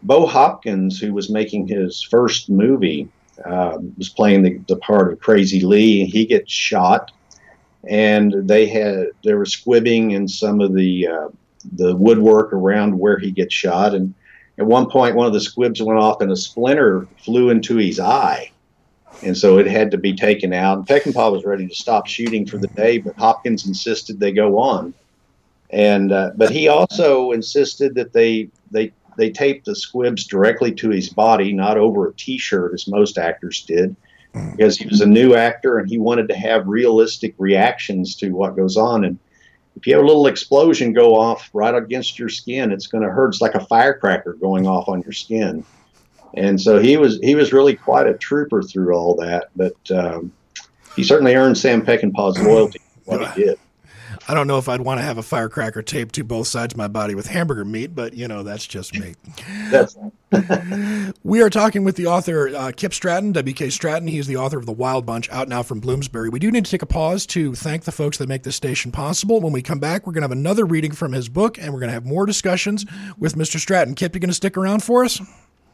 [0.03, 3.09] Bo Hopkins, who was making his first movie,
[3.45, 6.01] um, was playing the, the part of Crazy Lee.
[6.01, 7.11] And he gets shot,
[7.87, 11.27] and they had they were squibbing in some of the uh,
[11.73, 13.93] the woodwork around where he gets shot.
[13.93, 14.13] And
[14.57, 17.99] at one point, one of the squibs went off, and a splinter flew into his
[17.99, 18.51] eye.
[19.21, 20.77] And so it had to be taken out.
[20.77, 24.57] And Peckinpah was ready to stop shooting for the day, but Hopkins insisted they go
[24.59, 24.93] on.
[25.71, 30.89] And uh, but he also insisted that they they they taped the squibs directly to
[30.89, 33.95] his body, not over a T-shirt as most actors did,
[34.51, 38.55] because he was a new actor and he wanted to have realistic reactions to what
[38.55, 39.03] goes on.
[39.03, 39.19] And
[39.75, 43.09] if you have a little explosion go off right against your skin, it's going to
[43.09, 43.29] hurt.
[43.29, 45.65] It's like a firecracker going off on your skin.
[46.35, 50.31] And so he was he was really quite a trooper through all that, but um,
[50.95, 52.81] he certainly earned Sam Peckinpah's loyalty.
[53.05, 53.59] What he did.
[54.29, 56.77] I don't know if I'd want to have a firecracker taped to both sides of
[56.77, 59.15] my body with hamburger meat, but you know that's just me.
[59.71, 59.97] That's.
[61.23, 63.71] we are talking with the author uh, Kip Stratton, W.K.
[63.71, 64.07] Stratton.
[64.07, 66.29] He's the author of The Wild Bunch, out now from Bloomsbury.
[66.29, 68.91] We do need to take a pause to thank the folks that make this station
[68.91, 69.41] possible.
[69.41, 71.79] When we come back, we're going to have another reading from his book, and we're
[71.79, 72.85] going to have more discussions
[73.17, 73.59] with Mr.
[73.59, 73.95] Stratton.
[73.95, 75.19] Kip, you going to stick around for us?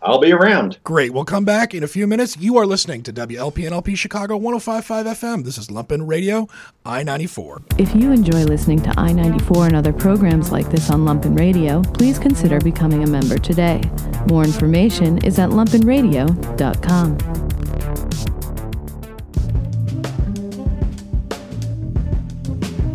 [0.05, 0.77] I'll be around.
[0.83, 1.11] Great.
[1.11, 2.37] We'll come back in a few minutes.
[2.37, 5.43] You are listening to WLPNLP Chicago 1055 FM.
[5.43, 6.47] This is Lumpen Radio,
[6.85, 7.63] I 94.
[7.79, 11.81] If you enjoy listening to I 94 and other programs like this on Lumpen Radio,
[11.81, 13.81] please consider becoming a member today.
[14.29, 17.17] More information is at lumpenradio.com.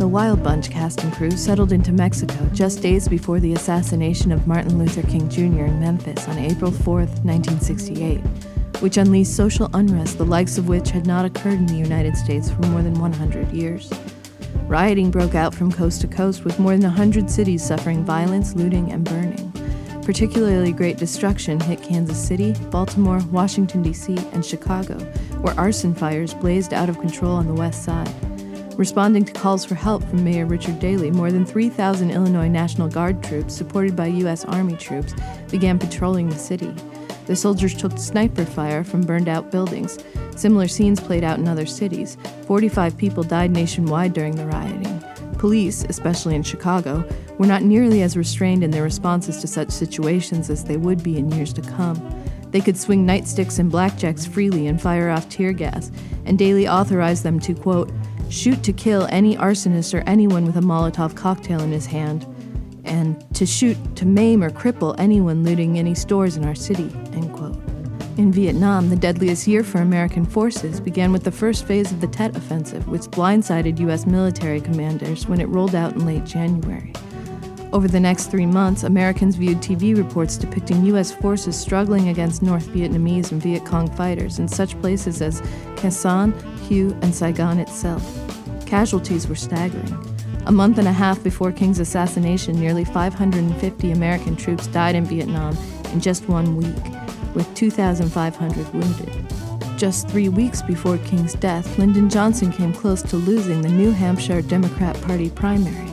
[0.01, 4.47] The Wild Bunch cast and crew settled into Mexico just days before the assassination of
[4.47, 5.65] Martin Luther King Jr.
[5.65, 8.17] in Memphis on April 4, 1968,
[8.81, 12.49] which unleashed social unrest the likes of which had not occurred in the United States
[12.49, 13.93] for more than 100 years.
[14.65, 18.91] Rioting broke out from coast to coast, with more than 100 cities suffering violence, looting,
[18.91, 19.51] and burning.
[20.01, 24.97] Particularly great destruction hit Kansas City, Baltimore, Washington, D.C., and Chicago,
[25.41, 28.30] where arson fires blazed out of control on the west side.
[28.81, 33.23] Responding to calls for help from Mayor Richard Daley, more than 3,000 Illinois National Guard
[33.23, 34.43] troops, supported by U.S.
[34.43, 35.13] Army troops,
[35.51, 36.73] began patrolling the city.
[37.27, 39.99] The soldiers took sniper fire from burned out buildings.
[40.35, 42.17] Similar scenes played out in other cities.
[42.47, 44.99] 45 people died nationwide during the rioting.
[45.37, 50.49] Police, especially in Chicago, were not nearly as restrained in their responses to such situations
[50.49, 51.99] as they would be in years to come.
[52.49, 55.91] They could swing nightsticks and blackjacks freely and fire off tear gas,
[56.25, 57.91] and Daley authorized them to, quote,
[58.31, 62.25] shoot to kill any arsonist or anyone with a Molotov cocktail in his hand,
[62.83, 66.89] and to shoot to maim or cripple anyone looting any stores in our city.
[67.13, 67.57] End quote.
[68.17, 72.07] In Vietnam, the deadliest year for American forces began with the first phase of the
[72.07, 74.05] Tet Offensive, which blindsided U.S.
[74.05, 76.93] military commanders when it rolled out in late January.
[77.73, 81.13] Over the next three months, Americans viewed TV reports depicting U.S.
[81.13, 85.39] forces struggling against North Vietnamese and Viet Cong fighters in such places as
[85.77, 86.33] Khe Sanh,
[86.67, 88.03] Hue, and Saigon itself.
[88.65, 89.97] Casualties were staggering.
[90.47, 95.55] A month and a half before King's assassination, nearly 550 American troops died in Vietnam
[95.93, 96.83] in just one week,
[97.33, 99.77] with 2,500 wounded.
[99.77, 104.41] Just three weeks before King's death, Lyndon Johnson came close to losing the New Hampshire
[104.41, 105.90] Democrat Party primary.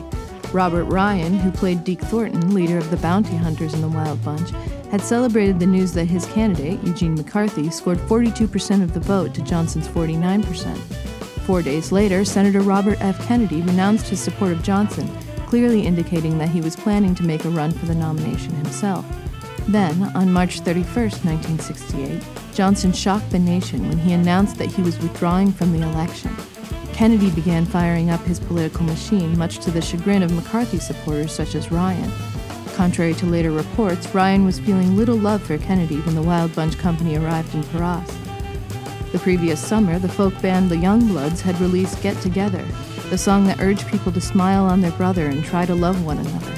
[0.53, 4.49] Robert Ryan, who played Deke Thornton, leader of the bounty hunters in the Wild Bunch,
[4.89, 9.41] had celebrated the news that his candidate, Eugene McCarthy, scored 42% of the vote to
[9.43, 10.77] Johnson's 49%.
[11.45, 13.23] Four days later, Senator Robert F.
[13.27, 15.07] Kennedy renounced his support of Johnson,
[15.45, 19.05] clearly indicating that he was planning to make a run for the nomination himself.
[19.67, 22.23] Then, on March 31, 1968,
[22.55, 26.35] Johnson shocked the nation when he announced that he was withdrawing from the election.
[26.99, 31.55] Kennedy began firing up his political machine, much to the chagrin of McCarthy supporters such
[31.55, 32.11] as Ryan.
[32.75, 36.77] Contrary to later reports, Ryan was feeling little love for Kennedy when the Wild Bunch
[36.77, 38.05] Company arrived in Parras.
[39.13, 42.67] The previous summer, the folk band The Youngbloods had released Get Together,
[43.09, 46.17] the song that urged people to smile on their brother and try to love one
[46.17, 46.53] another.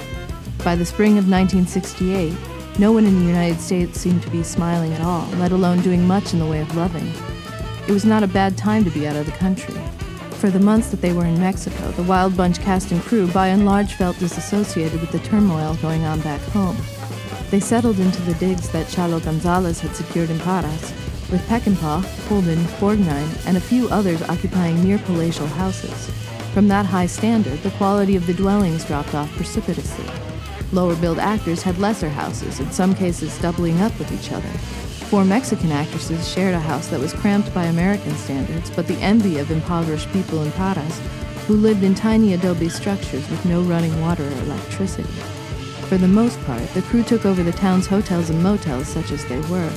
[0.63, 2.33] By the spring of 1968,
[2.79, 6.07] no one in the United States seemed to be smiling at all, let alone doing
[6.07, 7.13] much in the way of loving.
[7.87, 9.79] It was not a bad time to be out of the country.
[10.41, 13.49] For the months that they were in Mexico, the Wild Bunch cast and crew by
[13.49, 16.75] and large felt disassociated with the turmoil going on back home.
[17.51, 20.91] They settled into the digs that Chalo Gonzalez had secured in Parras,
[21.29, 26.09] with Peckinpah, Holden, Borgnine, and a few others occupying near palatial houses.
[26.55, 30.09] From that high standard, the quality of the dwellings dropped off precipitously.
[30.71, 34.90] Lower billed actors had lesser houses, in some cases doubling up with each other.
[35.11, 39.39] Four Mexican actresses shared a house that was cramped by American standards, but the envy
[39.39, 41.01] of impoverished people in Parras,
[41.45, 45.11] who lived in tiny adobe structures with no running water or electricity.
[45.89, 49.25] For the most part, the crew took over the town's hotels and motels, such as
[49.25, 49.69] they were.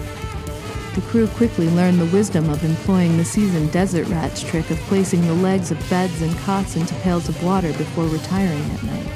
[0.94, 5.26] The crew quickly learned the wisdom of employing the seasoned desert rat's trick of placing
[5.26, 9.10] the legs of beds and cots into pails of water before retiring at night.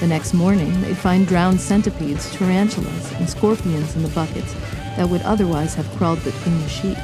[0.00, 4.54] The next morning, they'd find drowned centipedes, tarantulas, and scorpions in the buckets
[4.98, 6.98] that would otherwise have crawled between the sheets.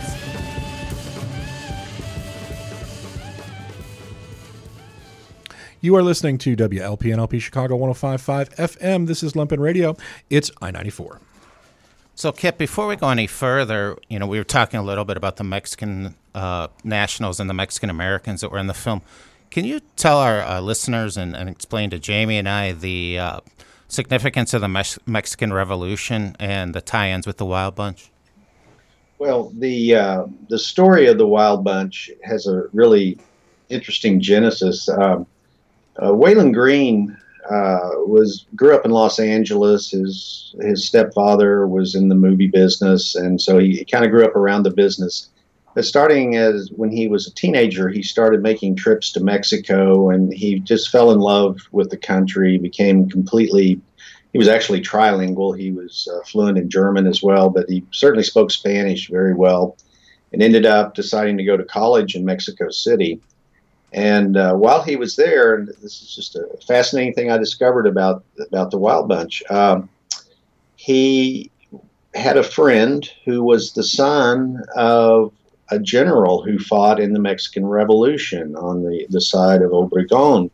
[5.80, 9.06] You are listening to WLPNLP Chicago 1055 FM.
[9.06, 9.96] This is Lumpen Radio.
[10.28, 11.20] It's I 94.
[12.16, 15.16] So, Kip, before we go any further, you know, we were talking a little bit
[15.16, 19.02] about the Mexican uh, nationals and the Mexican Americans that were in the film.
[19.50, 23.40] Can you tell our uh, listeners and, and, explain to Jamie and I the uh,
[23.94, 28.10] significance of the Mex- Mexican Revolution and the tie-ins with the Wild Bunch?
[29.18, 33.18] Well, the uh, the story of the Wild Bunch has a really
[33.68, 34.88] interesting genesis.
[34.88, 35.26] Um,
[35.96, 37.16] uh, Walon Green
[37.48, 39.90] uh, was grew up in Los Angeles.
[39.90, 44.24] His his stepfather was in the movie business, and so he, he kind of grew
[44.24, 45.28] up around the business.
[45.74, 50.32] But starting as when he was a teenager, he started making trips to Mexico, and
[50.32, 52.58] he just fell in love with the country.
[52.58, 53.80] Became completely
[54.34, 55.56] he was actually trilingual.
[55.56, 59.76] He was uh, fluent in German as well, but he certainly spoke Spanish very well
[60.32, 63.20] and ended up deciding to go to college in Mexico City.
[63.92, 67.86] And uh, while he was there, and this is just a fascinating thing I discovered
[67.86, 69.44] about about the Wild Bunch.
[69.48, 69.88] Um,
[70.74, 71.52] he
[72.12, 75.32] had a friend who was the son of
[75.70, 80.50] a general who fought in the Mexican Revolution on the, the side of Obregon.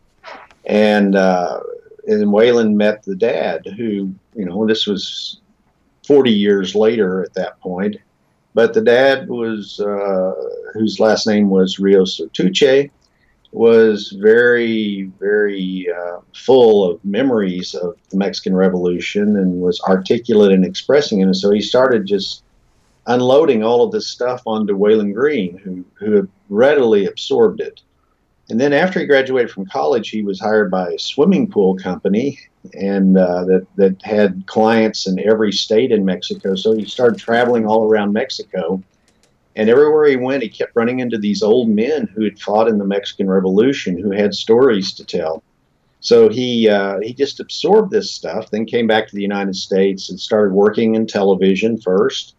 [0.65, 1.61] And uh,
[2.07, 5.41] and Walon met the dad, who you know this was
[6.07, 7.97] 40 years later at that point.
[8.53, 10.33] But the dad was, uh,
[10.75, 12.91] whose last name was Rio Ortuche,
[13.53, 20.65] was very, very uh, full of memories of the Mexican Revolution and was articulate in
[20.65, 21.25] expressing it.
[21.25, 22.43] And so he started just
[23.07, 27.81] unloading all of this stuff onto Walon Green, who, who readily absorbed it.
[28.49, 32.39] And then after he graduated from college, he was hired by a swimming pool company
[32.75, 36.57] and uh, that, that had clients in every state in Mexico.
[36.57, 38.83] So he started traveling all around Mexico.
[39.57, 42.79] And everywhere he went, he kept running into these old men who had fought in
[42.79, 45.43] the Mexican Revolution, who had stories to tell.
[46.01, 50.09] So he uh, he just absorbed this stuff, then came back to the United States
[50.09, 52.35] and started working in television first.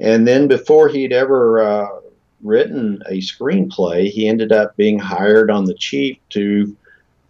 [0.00, 1.88] And then before he'd ever uh,
[2.42, 6.76] written a screenplay, he ended up being hired on the cheap to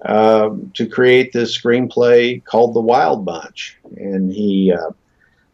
[0.04, 4.90] uh, to create this screenplay called The Wild Bunch, and he uh,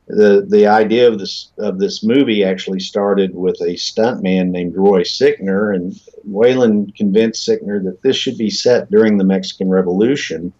[0.06, 5.02] the the idea of this of this movie actually started with a stuntman named Roy
[5.02, 10.52] Sickner, and Walon convinced Sickner that this should be set during the Mexican Revolution,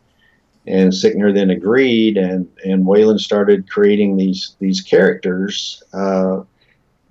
[0.66, 6.42] and Sickner then agreed, and and Walon started creating these these characters, uh,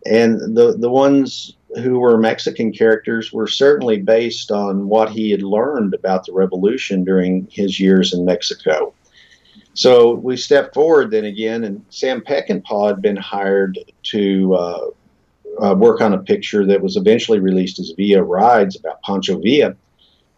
[0.05, 5.41] and the the ones who were Mexican characters were certainly based on what he had
[5.41, 8.93] learned about the revolution during his years in Mexico.
[9.73, 14.87] So we step forward then again, and Sam Peckinpah had been hired to uh,
[15.61, 19.75] uh, work on a picture that was eventually released as Villa Rides about Pancho Villa.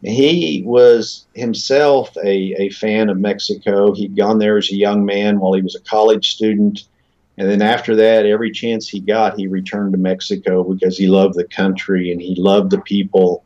[0.03, 3.93] He was himself a, a fan of Mexico.
[3.93, 6.83] He'd gone there as a young man while he was a college student
[7.37, 11.35] and then after that, every chance he got, he returned to Mexico because he loved
[11.35, 13.45] the country and he loved the people.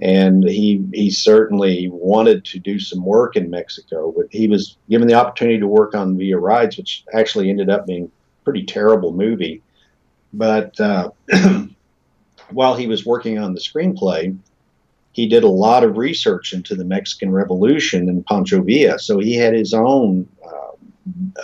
[0.00, 5.08] And he, he certainly wanted to do some work in Mexico, but he was given
[5.08, 9.12] the opportunity to work on Villa Rides, which actually ended up being a pretty terrible
[9.12, 9.62] movie.
[10.32, 11.10] But uh,
[12.50, 14.36] while he was working on the screenplay,
[15.12, 18.98] he did a lot of research into the Mexican Revolution and Pancho Villa.
[18.98, 20.26] So he had his own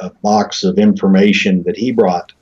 [0.00, 2.32] a box of information that he brought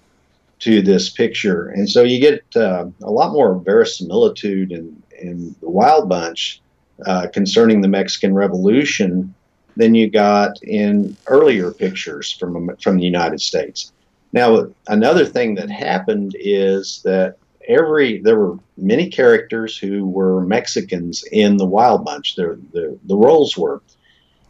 [0.58, 1.68] to this picture.
[1.68, 6.60] And so you get uh, a lot more verisimilitude in, in the Wild Bunch
[7.06, 9.34] uh, concerning the Mexican Revolution
[9.76, 13.92] than you got in earlier pictures from, from the United States.
[14.32, 17.36] Now, another thing that happened is that
[17.68, 22.36] every there were many characters who were Mexicans in the Wild Bunch.
[22.36, 23.82] The, the, the roles were.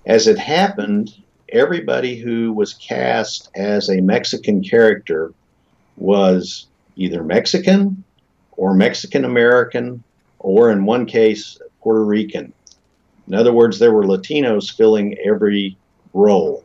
[0.05, 1.15] As it happened,
[1.49, 5.33] everybody who was cast as a Mexican character
[5.97, 8.05] was either Mexican
[8.53, 10.03] or Mexican American,
[10.39, 12.53] or in one case, Puerto Rican.
[13.27, 15.77] In other words, there were Latinos filling every
[16.15, 16.65] role.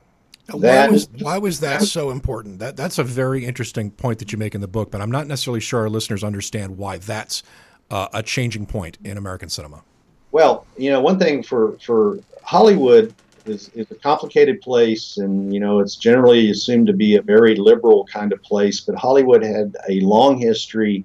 [0.54, 2.60] Why was, why was that so important?
[2.60, 5.28] That that's a very interesting point that you make in the book, but I'm not
[5.28, 7.44] necessarily sure our listeners understand why that's
[7.90, 9.84] uh, a changing point in American cinema.
[10.32, 13.14] Well, you know, one thing for for Hollywood
[13.46, 17.56] is, is a complicated place, and you know it's generally assumed to be a very
[17.56, 18.80] liberal kind of place.
[18.80, 21.04] But Hollywood had a long history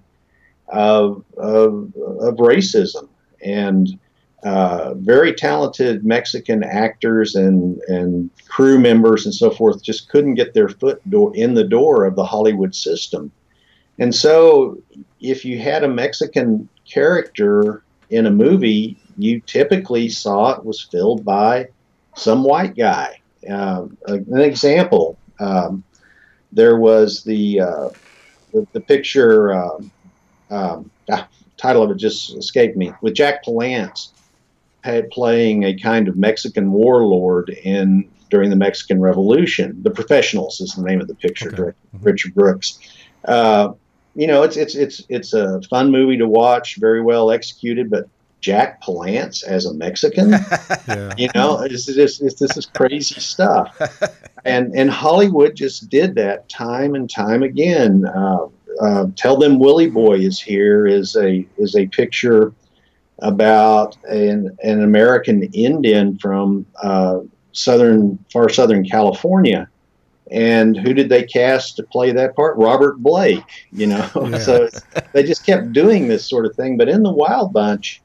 [0.69, 3.09] of of, of racism,
[3.43, 3.99] and
[4.43, 10.55] uh, very talented Mexican actors and and crew members and so forth just couldn't get
[10.55, 13.33] their foot door in the door of the Hollywood system.
[13.99, 14.79] And so,
[15.21, 21.25] if you had a Mexican character in a movie, you typically saw it was filled
[21.25, 21.69] by
[22.15, 23.21] some white guy.
[23.49, 25.83] Uh, an example, um,
[26.53, 27.89] there was the, uh,
[28.53, 29.55] the, the picture.
[29.55, 29.91] Um,
[30.51, 31.27] um, ah,
[31.57, 34.11] title of it just escaped me with Jack Palance
[35.11, 39.83] playing a kind of Mexican warlord in during the Mexican Revolution.
[39.83, 41.57] The Professionals is the name of the picture, okay.
[41.57, 42.05] directed mm-hmm.
[42.05, 42.79] Richard Brooks.
[43.25, 43.73] Uh,
[44.15, 48.09] you know, it's it's it's it's a fun movie to watch, very well executed, but
[48.41, 50.31] Jack Palance as a Mexican.
[50.89, 51.13] yeah.
[51.17, 53.77] You know, it's just it's, this is crazy stuff,
[54.45, 58.07] and and Hollywood just did that time and time again.
[58.07, 58.47] Uh,
[58.81, 62.53] uh, Tell them Willie Boy is here is a is a picture
[63.21, 67.21] about an an American Indian from uh,
[67.53, 69.69] southern far southern California,
[70.31, 72.57] And who did they cast to play that part?
[72.57, 73.43] Robert Blake.
[73.73, 74.39] You know, Yeah.
[74.39, 74.69] so
[75.13, 76.77] they just kept doing this sort of thing.
[76.77, 78.03] But in the Wild Bunch,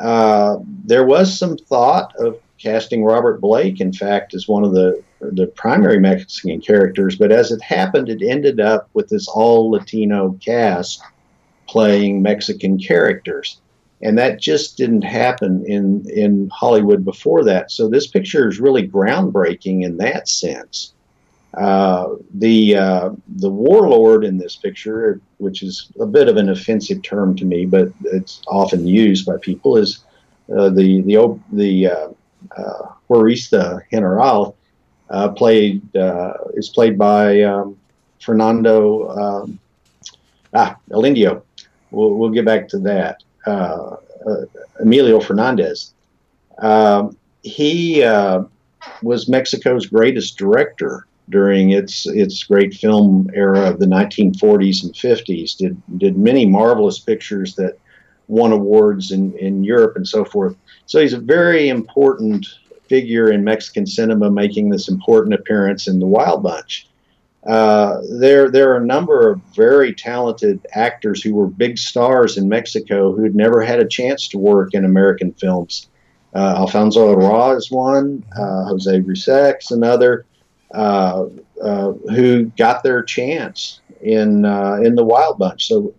[0.00, 5.02] uh, there was some thought of casting Robert Blake, in fact, as one of the
[5.20, 7.16] the primary Mexican characters.
[7.16, 11.02] But as it happened, it ended up with this all Latino cast
[11.66, 13.58] playing Mexican characters,
[14.02, 17.70] and that just didn't happen in in Hollywood before that.
[17.70, 20.92] So this picture is really groundbreaking in that sense.
[21.56, 27.02] Uh, the uh, the warlord in this picture, which is a bit of an offensive
[27.02, 30.04] term to me, but it's often used by people, is
[30.56, 32.08] uh, the the the uh,
[32.56, 34.56] uh, General
[35.10, 37.76] uh, played uh, is played by um,
[38.20, 39.58] Fernando um,
[40.52, 41.42] ah El Indio.
[41.90, 43.22] We'll, we'll get back to that.
[43.46, 44.44] Uh, uh,
[44.80, 45.92] Emilio Fernandez.
[46.58, 48.44] Um, he uh,
[49.02, 55.56] was Mexico's greatest director during its its great film era of the 1940s and 50s.
[55.56, 57.78] Did did many marvelous pictures that
[58.28, 60.56] won awards in, in Europe and so forth.
[60.86, 62.46] So he's a very important
[62.88, 66.88] figure in Mexican cinema, making this important appearance in The Wild Bunch.
[67.46, 72.48] Uh, there, there are a number of very talented actors who were big stars in
[72.48, 75.88] Mexico who had never had a chance to work in American films.
[76.34, 80.24] Uh, Alfonso Arau is one, uh, Jose Russek another,
[80.74, 81.26] uh,
[81.62, 85.68] uh, who got their chance in uh, in the Wild Bunch.
[85.68, 85.94] So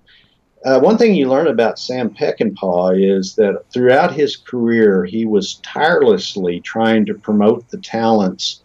[0.64, 6.60] one thing you learn about Sam Peckinpah is that throughout his career, he was tirelessly
[6.60, 8.64] trying to promote the talents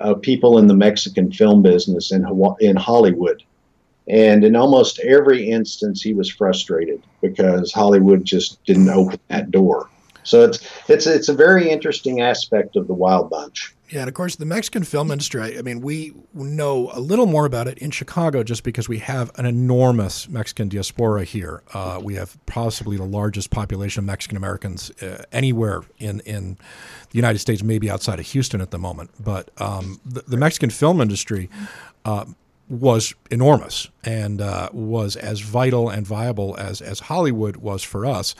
[0.00, 2.26] of people in the Mexican film business in,
[2.60, 3.42] in Hollywood.
[4.08, 9.88] And in almost every instance, he was frustrated because Hollywood just didn't open that door.
[10.22, 10.58] So it's
[10.88, 13.74] it's it's a very interesting aspect of the Wild Bunch.
[13.90, 17.44] Yeah, and of course, the Mexican film industry, I mean, we know a little more
[17.44, 21.64] about it in Chicago just because we have an enormous Mexican diaspora here.
[21.74, 26.56] Uh, we have possibly the largest population of Mexican Americans uh, anywhere in, in
[27.10, 29.10] the United States, maybe outside of Houston at the moment.
[29.18, 31.50] But um, the, the Mexican film industry
[32.04, 32.26] uh,
[32.70, 38.36] was enormous and uh, was as vital and viable as, as Hollywood was for us.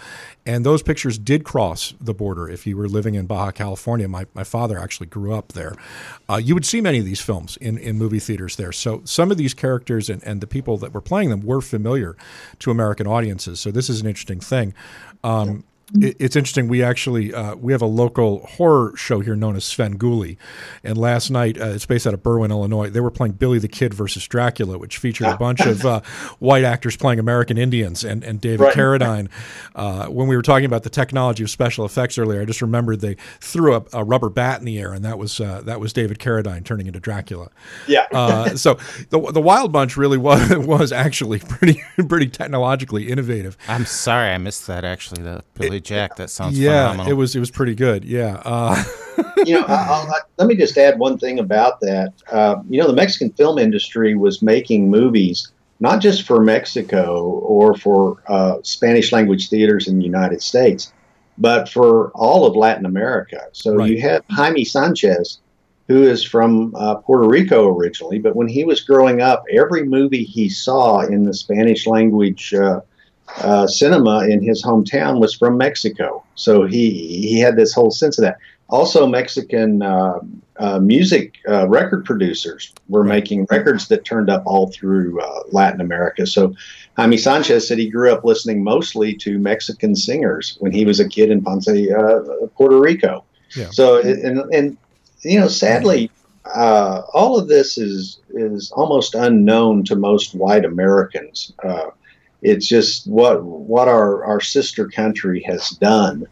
[0.46, 2.48] And those pictures did cross the border.
[2.48, 5.74] If you were living in Baja California, my, my father actually grew up there,
[6.28, 8.70] uh, you would see many of these films in, in movie theaters there.
[8.70, 12.16] So some of these characters and, and the people that were playing them were familiar
[12.60, 13.58] to American audiences.
[13.58, 14.74] So this is an interesting thing.
[15.24, 15.64] Um,
[16.00, 16.68] it- it's interesting.
[16.68, 20.36] We actually uh, we have a local horror show here known as Sven Svengoolie,
[20.84, 22.90] and last night uh, it's based out of Berwyn, Illinois.
[22.90, 26.00] They were playing Billy the Kid versus Dracula, which featured a bunch of uh,
[26.38, 28.74] white actors playing American Indians and and David Right.
[28.74, 29.28] Carradine.
[29.74, 33.00] Uh, when we were talking about the technology of special effects earlier, I just remembered
[33.00, 35.92] they threw a, a rubber bat in the air, and that was uh, that was
[35.92, 37.48] David Carradine turning into Dracula.
[37.88, 38.06] Yeah.
[38.12, 38.78] Uh, so
[39.10, 43.56] the the Wild Bunch really was was actually pretty pretty technologically innovative.
[43.68, 44.84] I'm sorry I missed that.
[44.84, 46.16] Actually, the Billy Jack.
[46.16, 47.12] That sounds yeah, phenomenal.
[47.12, 48.04] it was it was pretty good.
[48.04, 48.40] Yeah.
[48.44, 48.82] Uh,
[49.44, 52.12] you know, I, I'll, I, let me just add one thing about that.
[52.30, 55.50] Uh, you know, the Mexican film industry was making movies
[55.80, 60.92] not just for Mexico or for uh, Spanish language theaters in the United States,
[61.38, 63.46] but for all of Latin America.
[63.52, 63.90] So Right.
[63.90, 65.40] you have Jaime Sanchez,
[65.88, 70.22] who is from uh, Puerto Rico originally, but when he was growing up, every movie
[70.22, 72.80] he saw in the Spanish language uh,
[73.38, 76.22] uh, cinema in his hometown was from Mexico.
[76.34, 76.90] So he
[77.26, 78.38] he had this whole sense of that.
[78.68, 80.20] Also, Mexican uh,
[80.58, 85.80] uh, music uh, record producers were making records that turned up all through uh, Latin
[85.80, 86.24] America.
[86.24, 86.54] So
[86.96, 91.08] Jaime Sanchez said he grew up listening mostly to Mexican singers when he was a
[91.08, 93.24] kid in Ponce, uh, Puerto Rico.
[93.56, 93.70] Yeah.
[93.70, 94.76] So and and
[95.22, 96.10] you know, sadly,
[96.54, 101.52] uh, all of this is is almost unknown to most white Americans.
[102.42, 106.26] It's just what what our, our sister country has done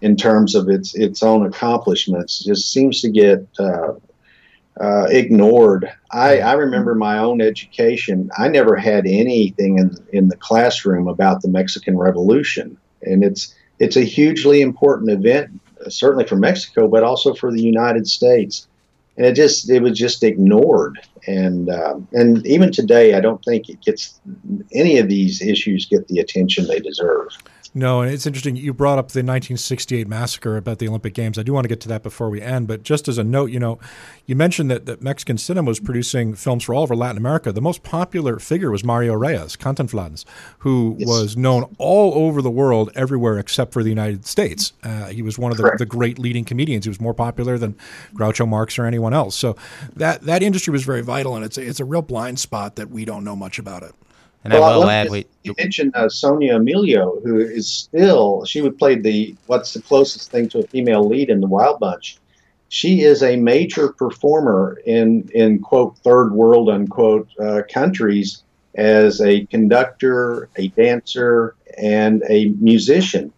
[0.00, 3.92] in terms of its its own accomplishments just seems to get uh,
[4.80, 5.92] uh, ignored.
[6.10, 8.30] I, I remember my own education.
[8.38, 13.96] I never had anything in in the classroom about the Mexican Revolution, and it's it's
[13.96, 18.68] a hugely important event, uh, certainly for Mexico, but also for the United States.
[19.16, 20.98] And it just it was just ignored,
[21.30, 24.20] and um, and even today, I don't think it gets
[24.72, 27.28] any of these issues get the attention they deserve.
[27.72, 28.56] No, and it's interesting.
[28.56, 31.38] You brought up the 1968 massacre about the Olympic Games.
[31.38, 33.52] I do want to get to that before we end, but just as a note,
[33.52, 33.78] you know,
[34.26, 37.52] you mentioned that, that Mexican cinema was producing films for all over Latin America.
[37.52, 40.24] The most popular figure was Mario Reyes, Cantinflas,
[40.58, 41.08] who yes.
[41.08, 44.72] was known all over the world, everywhere except for the United States.
[44.82, 46.84] Uh, he was one of the, the, great leading comedians.
[46.84, 47.76] He was more popular than
[48.14, 49.36] Groucho Marx or anyone else.
[49.36, 49.56] So
[49.94, 52.90] that that industry was very vital, and it's a, it's a real blind spot that
[52.90, 53.94] we don't know much about it.
[54.42, 58.62] And well, I will add, we you mentioned uh, Sonia Amelio, who is still she
[58.62, 62.16] would play the what's the closest thing to a female lead in the Wild Bunch.
[62.68, 68.42] She is a major performer in in quote third world unquote uh, countries
[68.76, 73.32] as a conductor, a dancer, and a musician.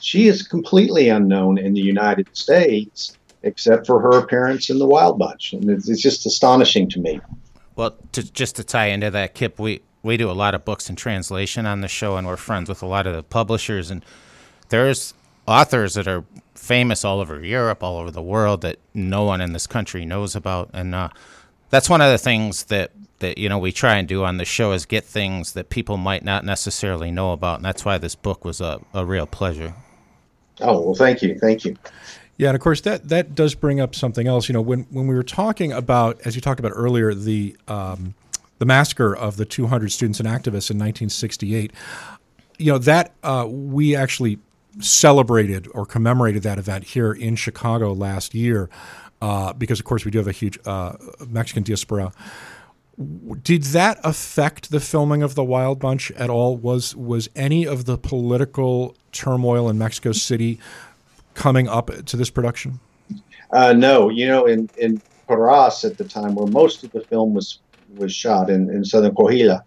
[0.00, 5.18] She is completely unknown in the United States, except for her appearance in the Wild
[5.18, 7.20] Bunch, and it's, it's just astonishing to me.
[7.74, 10.88] Well, to, just to tie into that, Kip, we we do a lot of books
[10.88, 13.90] and translation on the show, and we're friends with a lot of the publishers.
[13.90, 14.04] And
[14.68, 15.14] there's
[15.46, 16.24] authors that are
[16.54, 20.36] famous all over Europe, all over the world that no one in this country knows
[20.36, 20.70] about.
[20.72, 21.08] And uh,
[21.70, 24.44] that's one of the things that that you know we try and do on the
[24.44, 28.14] show is get things that people might not necessarily know about, and that's why this
[28.14, 29.74] book was a, a real pleasure.
[30.60, 31.76] Oh well, thank you, thank you.
[32.36, 34.48] Yeah, and of course that that does bring up something else.
[34.48, 38.14] You know, when when we were talking about, as you talked about earlier, the um,
[38.58, 41.72] the massacre of the 200 students and activists in 1968.
[42.58, 44.38] You know that uh, we actually
[44.80, 48.68] celebrated or commemorated that event here in Chicago last year
[49.20, 50.92] uh, because, of course, we do have a huge uh,
[51.28, 52.12] Mexican diaspora.
[53.42, 56.56] Did that affect the filming of the Wild Bunch at all?
[56.56, 60.58] Was was any of the political turmoil in Mexico City
[61.34, 62.80] coming up to this production?
[63.52, 67.34] Uh, no, you know, in in Parras at the time, where most of the film
[67.34, 67.60] was
[67.98, 69.62] was shot in, in southern Coahuila.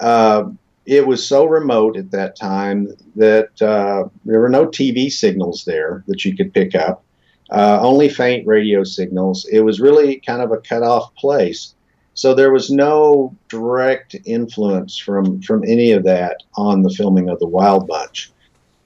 [0.00, 0.50] Uh,
[0.86, 6.04] it was so remote at that time that uh, there were no TV signals there
[6.06, 7.02] that you could pick up,
[7.50, 9.46] uh, only faint radio signals.
[9.50, 11.74] It was really kind of a cut off place.
[12.14, 17.38] So there was no direct influence from, from any of that on the filming of
[17.40, 18.30] The Wild Bunch.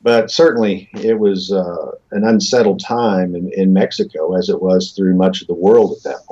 [0.03, 5.15] But certainly it was uh, an unsettled time in, in Mexico, as it was through
[5.15, 6.30] much of the world at that point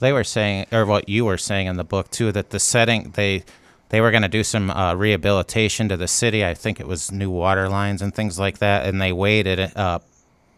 [0.00, 3.12] they were saying, or what you were saying in the book too, that the setting
[3.14, 3.44] they
[3.90, 6.44] they were going to do some uh, rehabilitation to the city.
[6.44, 9.98] I think it was new water lines and things like that, and they waited uh,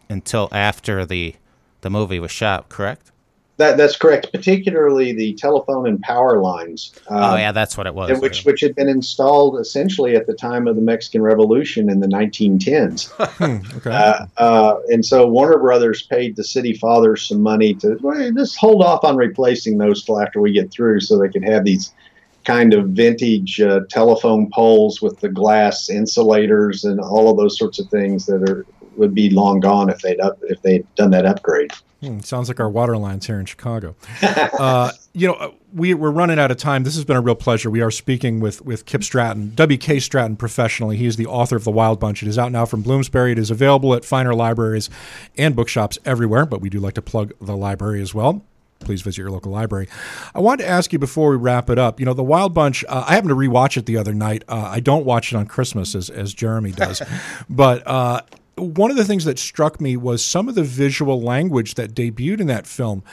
[0.09, 1.35] until after the
[1.81, 2.69] the movie was shot.
[2.69, 3.11] Correct?
[3.57, 4.31] That, that's correct.
[4.31, 6.91] Particularly the telephone and power lines.
[7.07, 8.19] Um, oh yeah, that's what it was.
[8.19, 12.07] Which which had been installed essentially at the time of the Mexican Revolution in the
[12.07, 13.11] 1910s.
[13.33, 13.89] Hmm, okay.
[13.89, 18.57] Uh, uh, and so Warner Brothers paid the city fathers some money to well, just
[18.57, 21.91] hold off on replacing those till after we get through, so they could have these
[22.45, 27.79] kind of vintage uh, telephone poles with the glass insulators and all of those sorts
[27.79, 31.25] of things that are would be long gone if they'd up, if they'd done that
[31.25, 31.71] upgrade.
[32.03, 33.95] Hmm, sounds like our water lines here in Chicago.
[34.21, 36.83] uh, you know, uh, we, we're running out of time.
[36.83, 37.69] This has been a real pleasure.
[37.69, 39.99] We are speaking with, with Kip Stratton, W.K.
[39.99, 40.97] Stratton professionally.
[40.97, 42.21] He is the author of The Wild Bunch.
[42.21, 43.31] It is out now from Bloomsbury.
[43.31, 44.89] It is available at finer libraries
[45.37, 48.43] and bookshops everywhere, but we do like to plug the library as well
[48.79, 49.87] please visit your local library.
[50.35, 52.01] I wanted to ask you before we wrap it up.
[52.01, 52.83] You know, The Wild Bunch.
[52.89, 54.43] Uh, I happened to rewatch it the other night.
[54.49, 57.01] Uh, I don't watch it on Christmas as as Jeremy does,
[57.49, 58.23] but uh,
[58.55, 62.39] one of the things that struck me was some of the visual language that debuted
[62.39, 63.03] in that film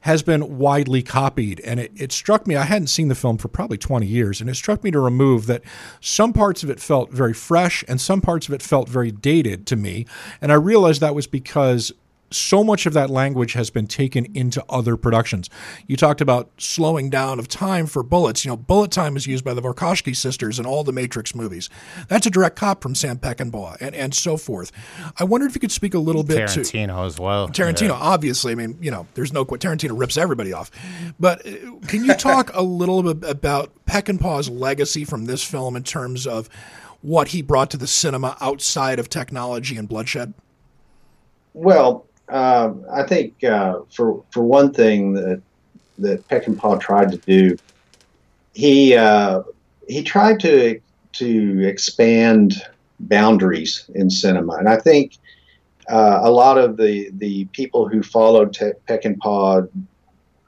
[0.00, 1.60] has been widely copied.
[1.60, 4.48] And it, it, struck me, I hadn't seen the film for probably 20 years, and
[4.48, 5.62] it struck me to remove that
[6.00, 9.66] some parts of it felt very fresh and some parts of it felt very dated
[9.68, 10.06] to me.
[10.40, 11.92] And I realized that was because
[12.30, 15.48] so much of that language has been taken into other productions.
[15.86, 18.44] You talked about slowing down of time for bullets.
[18.44, 21.70] You know, bullet time is used by the Wachowski sisters in all the Matrix movies.
[22.08, 24.72] That's a direct cop from Sam Peckinpah and, and so forth.
[25.18, 27.48] I wondered if you could speak a little bit Tarantino to Tarantino as well.
[27.48, 27.94] Tarantino, yeah.
[27.94, 28.52] obviously.
[28.52, 30.70] I mean, you know, there's no Tarantino rips everybody off.
[31.18, 31.50] But uh,
[31.86, 36.48] can you talk a little bit about Peckinpah's legacy from this film in terms of
[37.00, 40.34] what he brought to the cinema outside of technology and bloodshed?
[41.54, 45.42] Well, uh, I think uh, for for one thing that
[45.98, 47.58] that Peckinpah tried to do,
[48.52, 49.42] he uh,
[49.88, 50.80] he tried to
[51.14, 52.62] to expand
[53.00, 55.16] boundaries in cinema, and I think
[55.88, 59.68] uh, a lot of the the people who followed Te- Peckinpah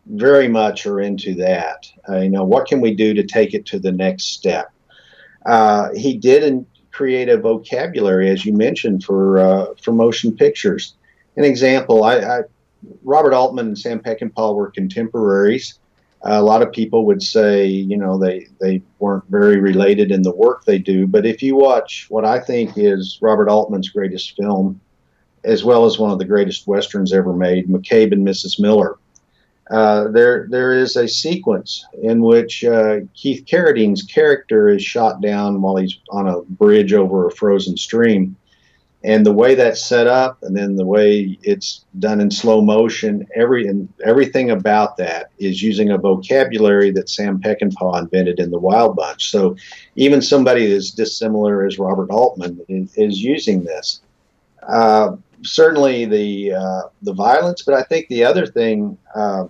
[0.06, 1.86] very much are into that.
[2.08, 4.70] Uh, you know, what can we do to take it to the next step?
[5.46, 10.94] Uh, he did create a vocabulary, as you mentioned, for for motion pictures
[11.36, 12.40] an example, I, I,
[13.02, 15.78] Robert Altman and Sam Peckinpah were contemporaries,
[16.22, 20.34] a lot of people would say, you know, they, they weren't very related in the
[20.34, 21.06] work they do.
[21.06, 24.80] But if you watch what I think is Robert Altman's greatest film,
[25.44, 28.60] as well as one of the greatest westerns ever made, McCabe and Mrs.
[28.60, 28.98] Miller,
[29.70, 35.62] uh, there there is a sequence in which uh, Keith Carradine's character is shot down
[35.62, 38.34] while he's on a bridge over a frozen stream
[39.02, 43.26] and the way that's set up and then the way it's done in slow motion
[43.34, 48.58] every and everything about that is using a vocabulary that sam peckinpah invented in the
[48.58, 49.30] wild bunch.
[49.30, 49.56] So
[49.96, 54.02] even somebody as dissimilar as robert altman is, is using this.
[54.62, 59.46] Uh, certainly the uh, the violence but i think the other thing uh,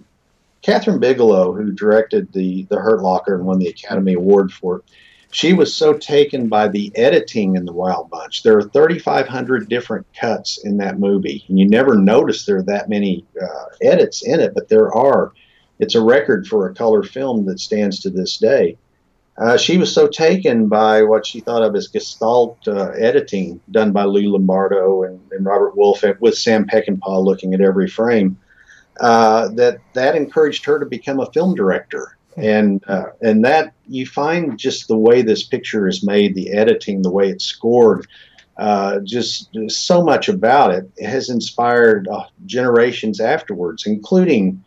[0.62, 4.84] kathryn bigelow who directed the the hurt locker and won the academy award for it
[5.30, 8.42] she was so taken by the editing in the Wild Bunch.
[8.42, 12.88] There are 3,500 different cuts in that movie, and you never notice there are that
[12.88, 15.32] many uh, edits in it, but there are.
[15.78, 18.76] It's a record for a color film that stands to this day.
[19.38, 23.92] Uh, she was so taken by what she thought of as gestalt uh, editing done
[23.92, 28.36] by Lou Lombardo and, and, Robert Wolfe with Sam Peckinpah looking at every frame
[28.98, 34.06] uh, that that encouraged her to become a film director and uh, and that you
[34.06, 38.06] find just the way this picture is made, the editing, the way it's scored,
[38.60, 44.62] uh, just, so much about it has inspired uh, generations afterwards, including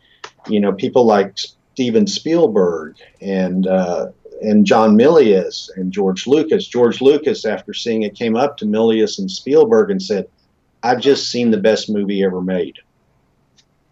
[0.48, 1.38] you know people like
[1.74, 4.08] Steven Spielberg and uh,
[4.42, 6.66] and John Milius and George Lucas.
[6.66, 10.26] George Lucas, after seeing it, came up to Milius and Spielberg and said,
[10.82, 12.78] "I've just seen the best movie ever made."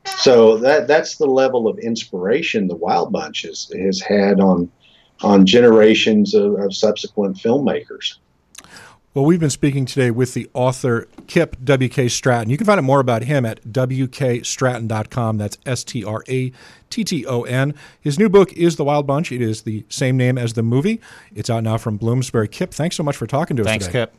[0.07, 4.71] So that that's the level of inspiration the Wild Bunch has, has had on
[5.23, 8.17] on generations of, of subsequent filmmakers.
[9.15, 12.09] Well, we've been speaking today with the author Kip W.K.
[12.09, 12.49] Stratton.
[12.49, 15.37] You can find out more about him at wkstratton.com.
[15.37, 16.51] That's S T R A
[16.89, 17.75] T T O N.
[18.01, 19.31] His new book is The Wild Bunch.
[19.31, 20.99] It is the same name as the movie.
[21.35, 22.49] It's out now from Bloomsbury.
[22.49, 24.07] Kip, thanks so much for talking to us thanks, today.
[24.07, 24.15] Kip.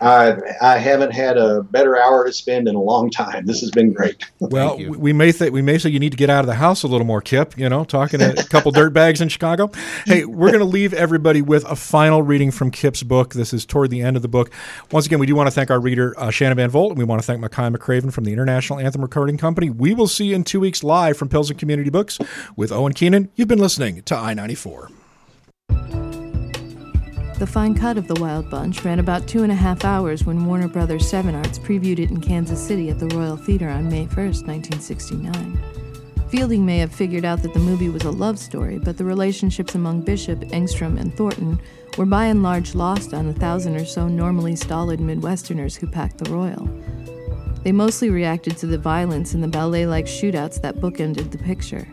[0.00, 3.46] I, I haven't had a better hour to spend in a long time.
[3.46, 4.22] This has been great.
[4.40, 6.82] well, we may th- we may say you need to get out of the house
[6.82, 7.56] a little more, Kip.
[7.56, 9.70] You know, talking to a couple dirt bags in Chicago.
[10.04, 13.34] Hey, we're going to leave everybody with a final reading from Kip's book.
[13.34, 14.50] This is toward the end of the book.
[14.92, 17.04] Once again, we do want to thank our reader uh, Shannon Van Volt, and we
[17.04, 19.70] want to thank Makaya McCraven from the International Anthem Recording Company.
[19.70, 22.18] We will see you in two weeks live from Pilsen Community Books
[22.54, 23.30] with Owen Keenan.
[23.34, 24.90] You've been listening to I ninety four.
[27.38, 30.46] The fine cut of The Wild Bunch ran about two and a half hours when
[30.46, 34.06] Warner Brothers Seven Arts previewed it in Kansas City at the Royal Theater on May
[34.06, 35.60] 1, 1969.
[36.30, 39.74] Fielding may have figured out that the movie was a love story, but the relationships
[39.74, 41.60] among Bishop, Engstrom, and Thornton
[41.98, 46.16] were by and large lost on the thousand or so normally stolid Midwesterners who packed
[46.16, 46.66] the Royal.
[47.64, 51.86] They mostly reacted to the violence and the ballet like shootouts that bookended the picture.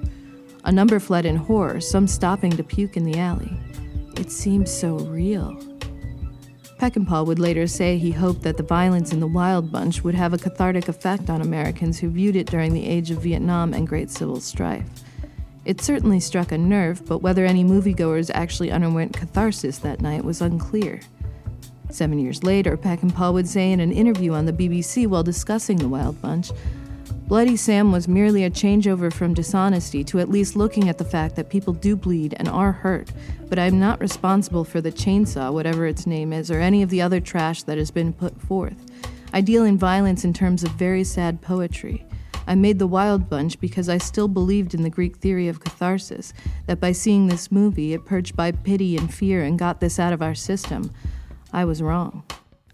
[0.63, 3.51] A number fled in horror, some stopping to puke in the alley.
[4.15, 5.57] It seemed so real.
[6.77, 10.33] Peckinpah would later say he hoped that the violence in the Wild Bunch would have
[10.33, 14.09] a cathartic effect on Americans who viewed it during the age of Vietnam and great
[14.09, 14.85] civil strife.
[15.65, 20.41] It certainly struck a nerve, but whether any moviegoers actually underwent catharsis that night was
[20.41, 20.99] unclear.
[21.89, 25.87] Seven years later, Peckinpah would say in an interview on the BBC while discussing the
[25.87, 26.51] Wild Bunch
[27.33, 31.35] Bloody Sam was merely a changeover from dishonesty to at least looking at the fact
[31.35, 33.09] that people do bleed and are hurt,
[33.49, 37.01] but I'm not responsible for the chainsaw, whatever its name is, or any of the
[37.01, 38.77] other trash that has been put forth.
[39.33, 42.05] I deal in violence in terms of very sad poetry.
[42.45, 46.35] I made the Wild Bunch because I still believed in the Greek theory of catharsis,
[46.67, 50.13] that by seeing this movie, it purged by pity and fear and got this out
[50.13, 50.91] of our system.
[51.51, 52.25] I was wrong.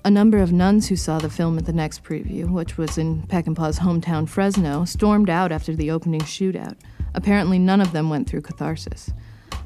[0.06, 3.24] A number of nuns who saw the film at the next preview, which was in
[3.24, 6.78] Peckinpah's hometown Fresno, stormed out after the opening shootout.
[7.14, 9.12] Apparently, none of them went through catharsis.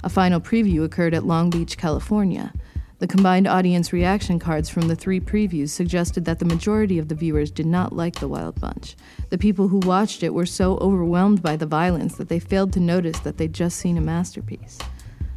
[0.03, 2.51] A final preview occurred at Long Beach, California.
[2.97, 7.15] The combined audience reaction cards from the three previews suggested that the majority of the
[7.15, 8.95] viewers did not like The Wild Bunch.
[9.29, 12.79] The people who watched it were so overwhelmed by the violence that they failed to
[12.79, 14.79] notice that they'd just seen a masterpiece.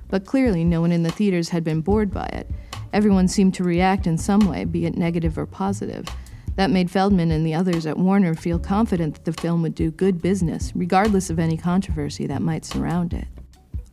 [0.09, 2.49] But clearly, no one in the theaters had been bored by it.
[2.97, 6.07] Everyone seemed to react in some way, be it negative or positive.
[6.55, 9.91] That made Feldman and the others at Warner feel confident that the film would do
[9.91, 13.29] good business, regardless of any controversy that might surround it.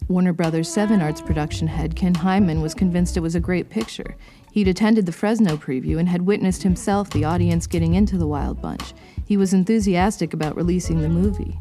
[0.07, 4.15] Warner Brothers' Seven Arts production head Ken Hyman was convinced it was a great picture.
[4.53, 8.61] He'd attended the Fresno preview and had witnessed himself the audience getting into the Wild
[8.61, 8.93] Bunch.
[9.25, 11.59] He was enthusiastic about releasing the movie.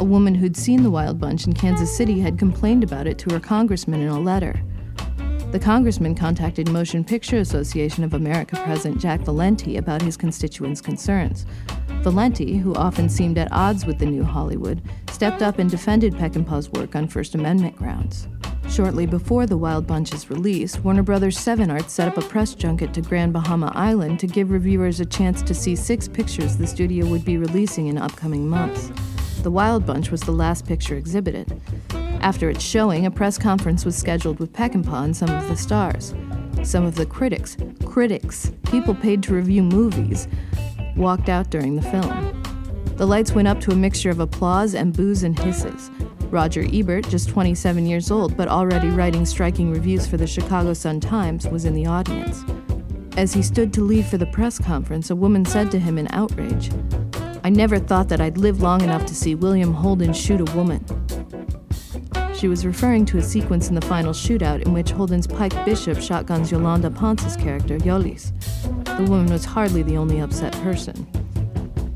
[0.00, 3.32] A woman who'd seen the Wild Bunch in Kansas City had complained about it to
[3.32, 4.60] her congressman in a letter.
[5.50, 11.44] The congressman contacted Motion Picture Association of America President Jack Valenti about his constituents' concerns.
[12.02, 14.80] Valenti, who often seemed at odds with the new Hollywood,
[15.10, 18.28] stepped up and defended Peckinpah's work on First Amendment grounds.
[18.68, 22.94] Shortly before The Wild Bunch's release, Warner Brothers Seven Arts set up a press junket
[22.94, 27.06] to Grand Bahama Island to give reviewers a chance to see six pictures the studio
[27.06, 28.92] would be releasing in upcoming months.
[29.42, 31.60] The Wild Bunch was the last picture exhibited.
[32.20, 36.14] After its showing, a press conference was scheduled with Peckinpah and some of the stars.
[36.62, 37.56] Some of the critics,
[37.86, 40.28] critics, people paid to review movies,
[40.96, 42.42] walked out during the film.
[42.96, 45.90] The lights went up to a mixture of applause and boos and hisses.
[46.30, 51.48] Roger Ebert, just 27 years old but already writing striking reviews for the Chicago Sun-Times,
[51.48, 52.44] was in the audience.
[53.16, 56.06] As he stood to leave for the press conference, a woman said to him in
[56.10, 56.70] outrage,
[57.42, 60.84] I never thought that I'd live long enough to see William Holden shoot a woman.
[62.40, 66.00] She was referring to a sequence in the final shootout in which Holden's Pike Bishop
[66.00, 68.32] shotguns Yolanda Ponce's character, Yolis.
[68.96, 71.06] The woman was hardly the only upset person.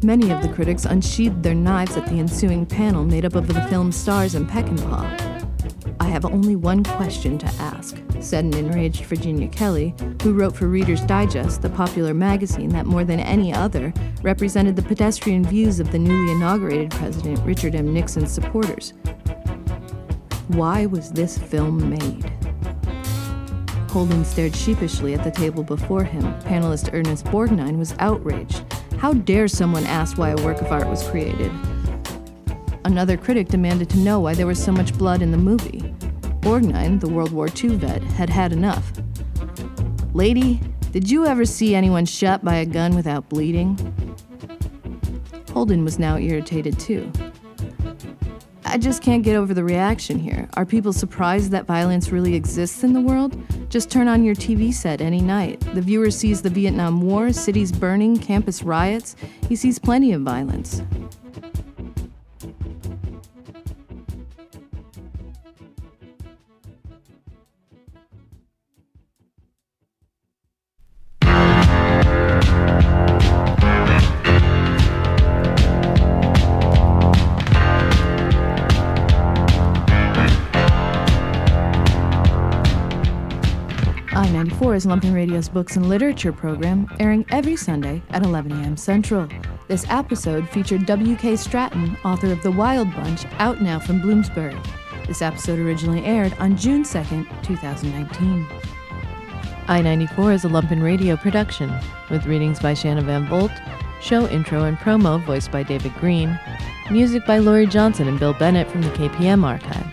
[0.02, 3.58] Many of the critics unsheathed their knives at the ensuing panel made up of the
[3.70, 5.96] film's stars and Peckinpah.
[5.98, 10.68] I have only one question to ask, said an enraged Virginia Kelly, who wrote for
[10.68, 15.90] Reader's Digest, the popular magazine that more than any other represented the pedestrian views of
[15.90, 17.94] the newly inaugurated President Richard M.
[17.94, 18.92] Nixon's supporters.
[20.48, 22.30] Why was this film made?
[23.90, 26.22] Holden stared sheepishly at the table before him.
[26.40, 28.62] Panelist Ernest Borgnine was outraged.
[28.98, 31.50] How dare someone ask why a work of art was created?
[32.84, 35.80] Another critic demanded to know why there was so much blood in the movie.
[36.40, 38.92] Borgnine, the World War II vet, had had enough.
[40.12, 40.60] Lady,
[40.92, 43.78] did you ever see anyone shot by a gun without bleeding?
[45.52, 47.10] Holden was now irritated too.
[48.74, 50.48] I just can't get over the reaction here.
[50.54, 53.40] Are people surprised that violence really exists in the world?
[53.70, 55.60] Just turn on your TV set any night.
[55.74, 59.14] The viewer sees the Vietnam War, cities burning, campus riots.
[59.48, 60.82] He sees plenty of violence.
[84.54, 88.76] I-94 is Lumpen Radio's books and literature program, airing every Sunday at 11 a.m.
[88.76, 89.28] Central.
[89.66, 91.34] This episode featured W.K.
[91.34, 94.56] Stratton, author of The Wild Bunch, out now from Bloomsbury.
[95.08, 98.46] This episode originally aired on June 2nd, 2019.
[99.66, 101.72] I-94 is a Lumpen Radio production,
[102.08, 103.50] with readings by Shannon Van Volt,
[104.00, 106.38] show intro and promo voiced by David Green,
[106.92, 109.86] music by Laurie Johnson and Bill Bennett from the KPM archive.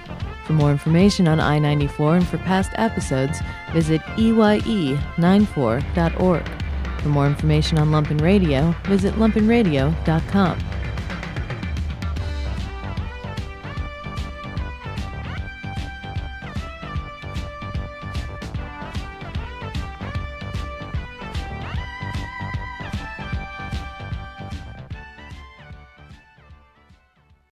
[0.46, 3.42] For more information on I 94 and for past episodes,
[3.74, 6.48] visit EYE94.org.
[7.02, 10.60] For more information on Lumpen Radio, visit lumpenradio.com.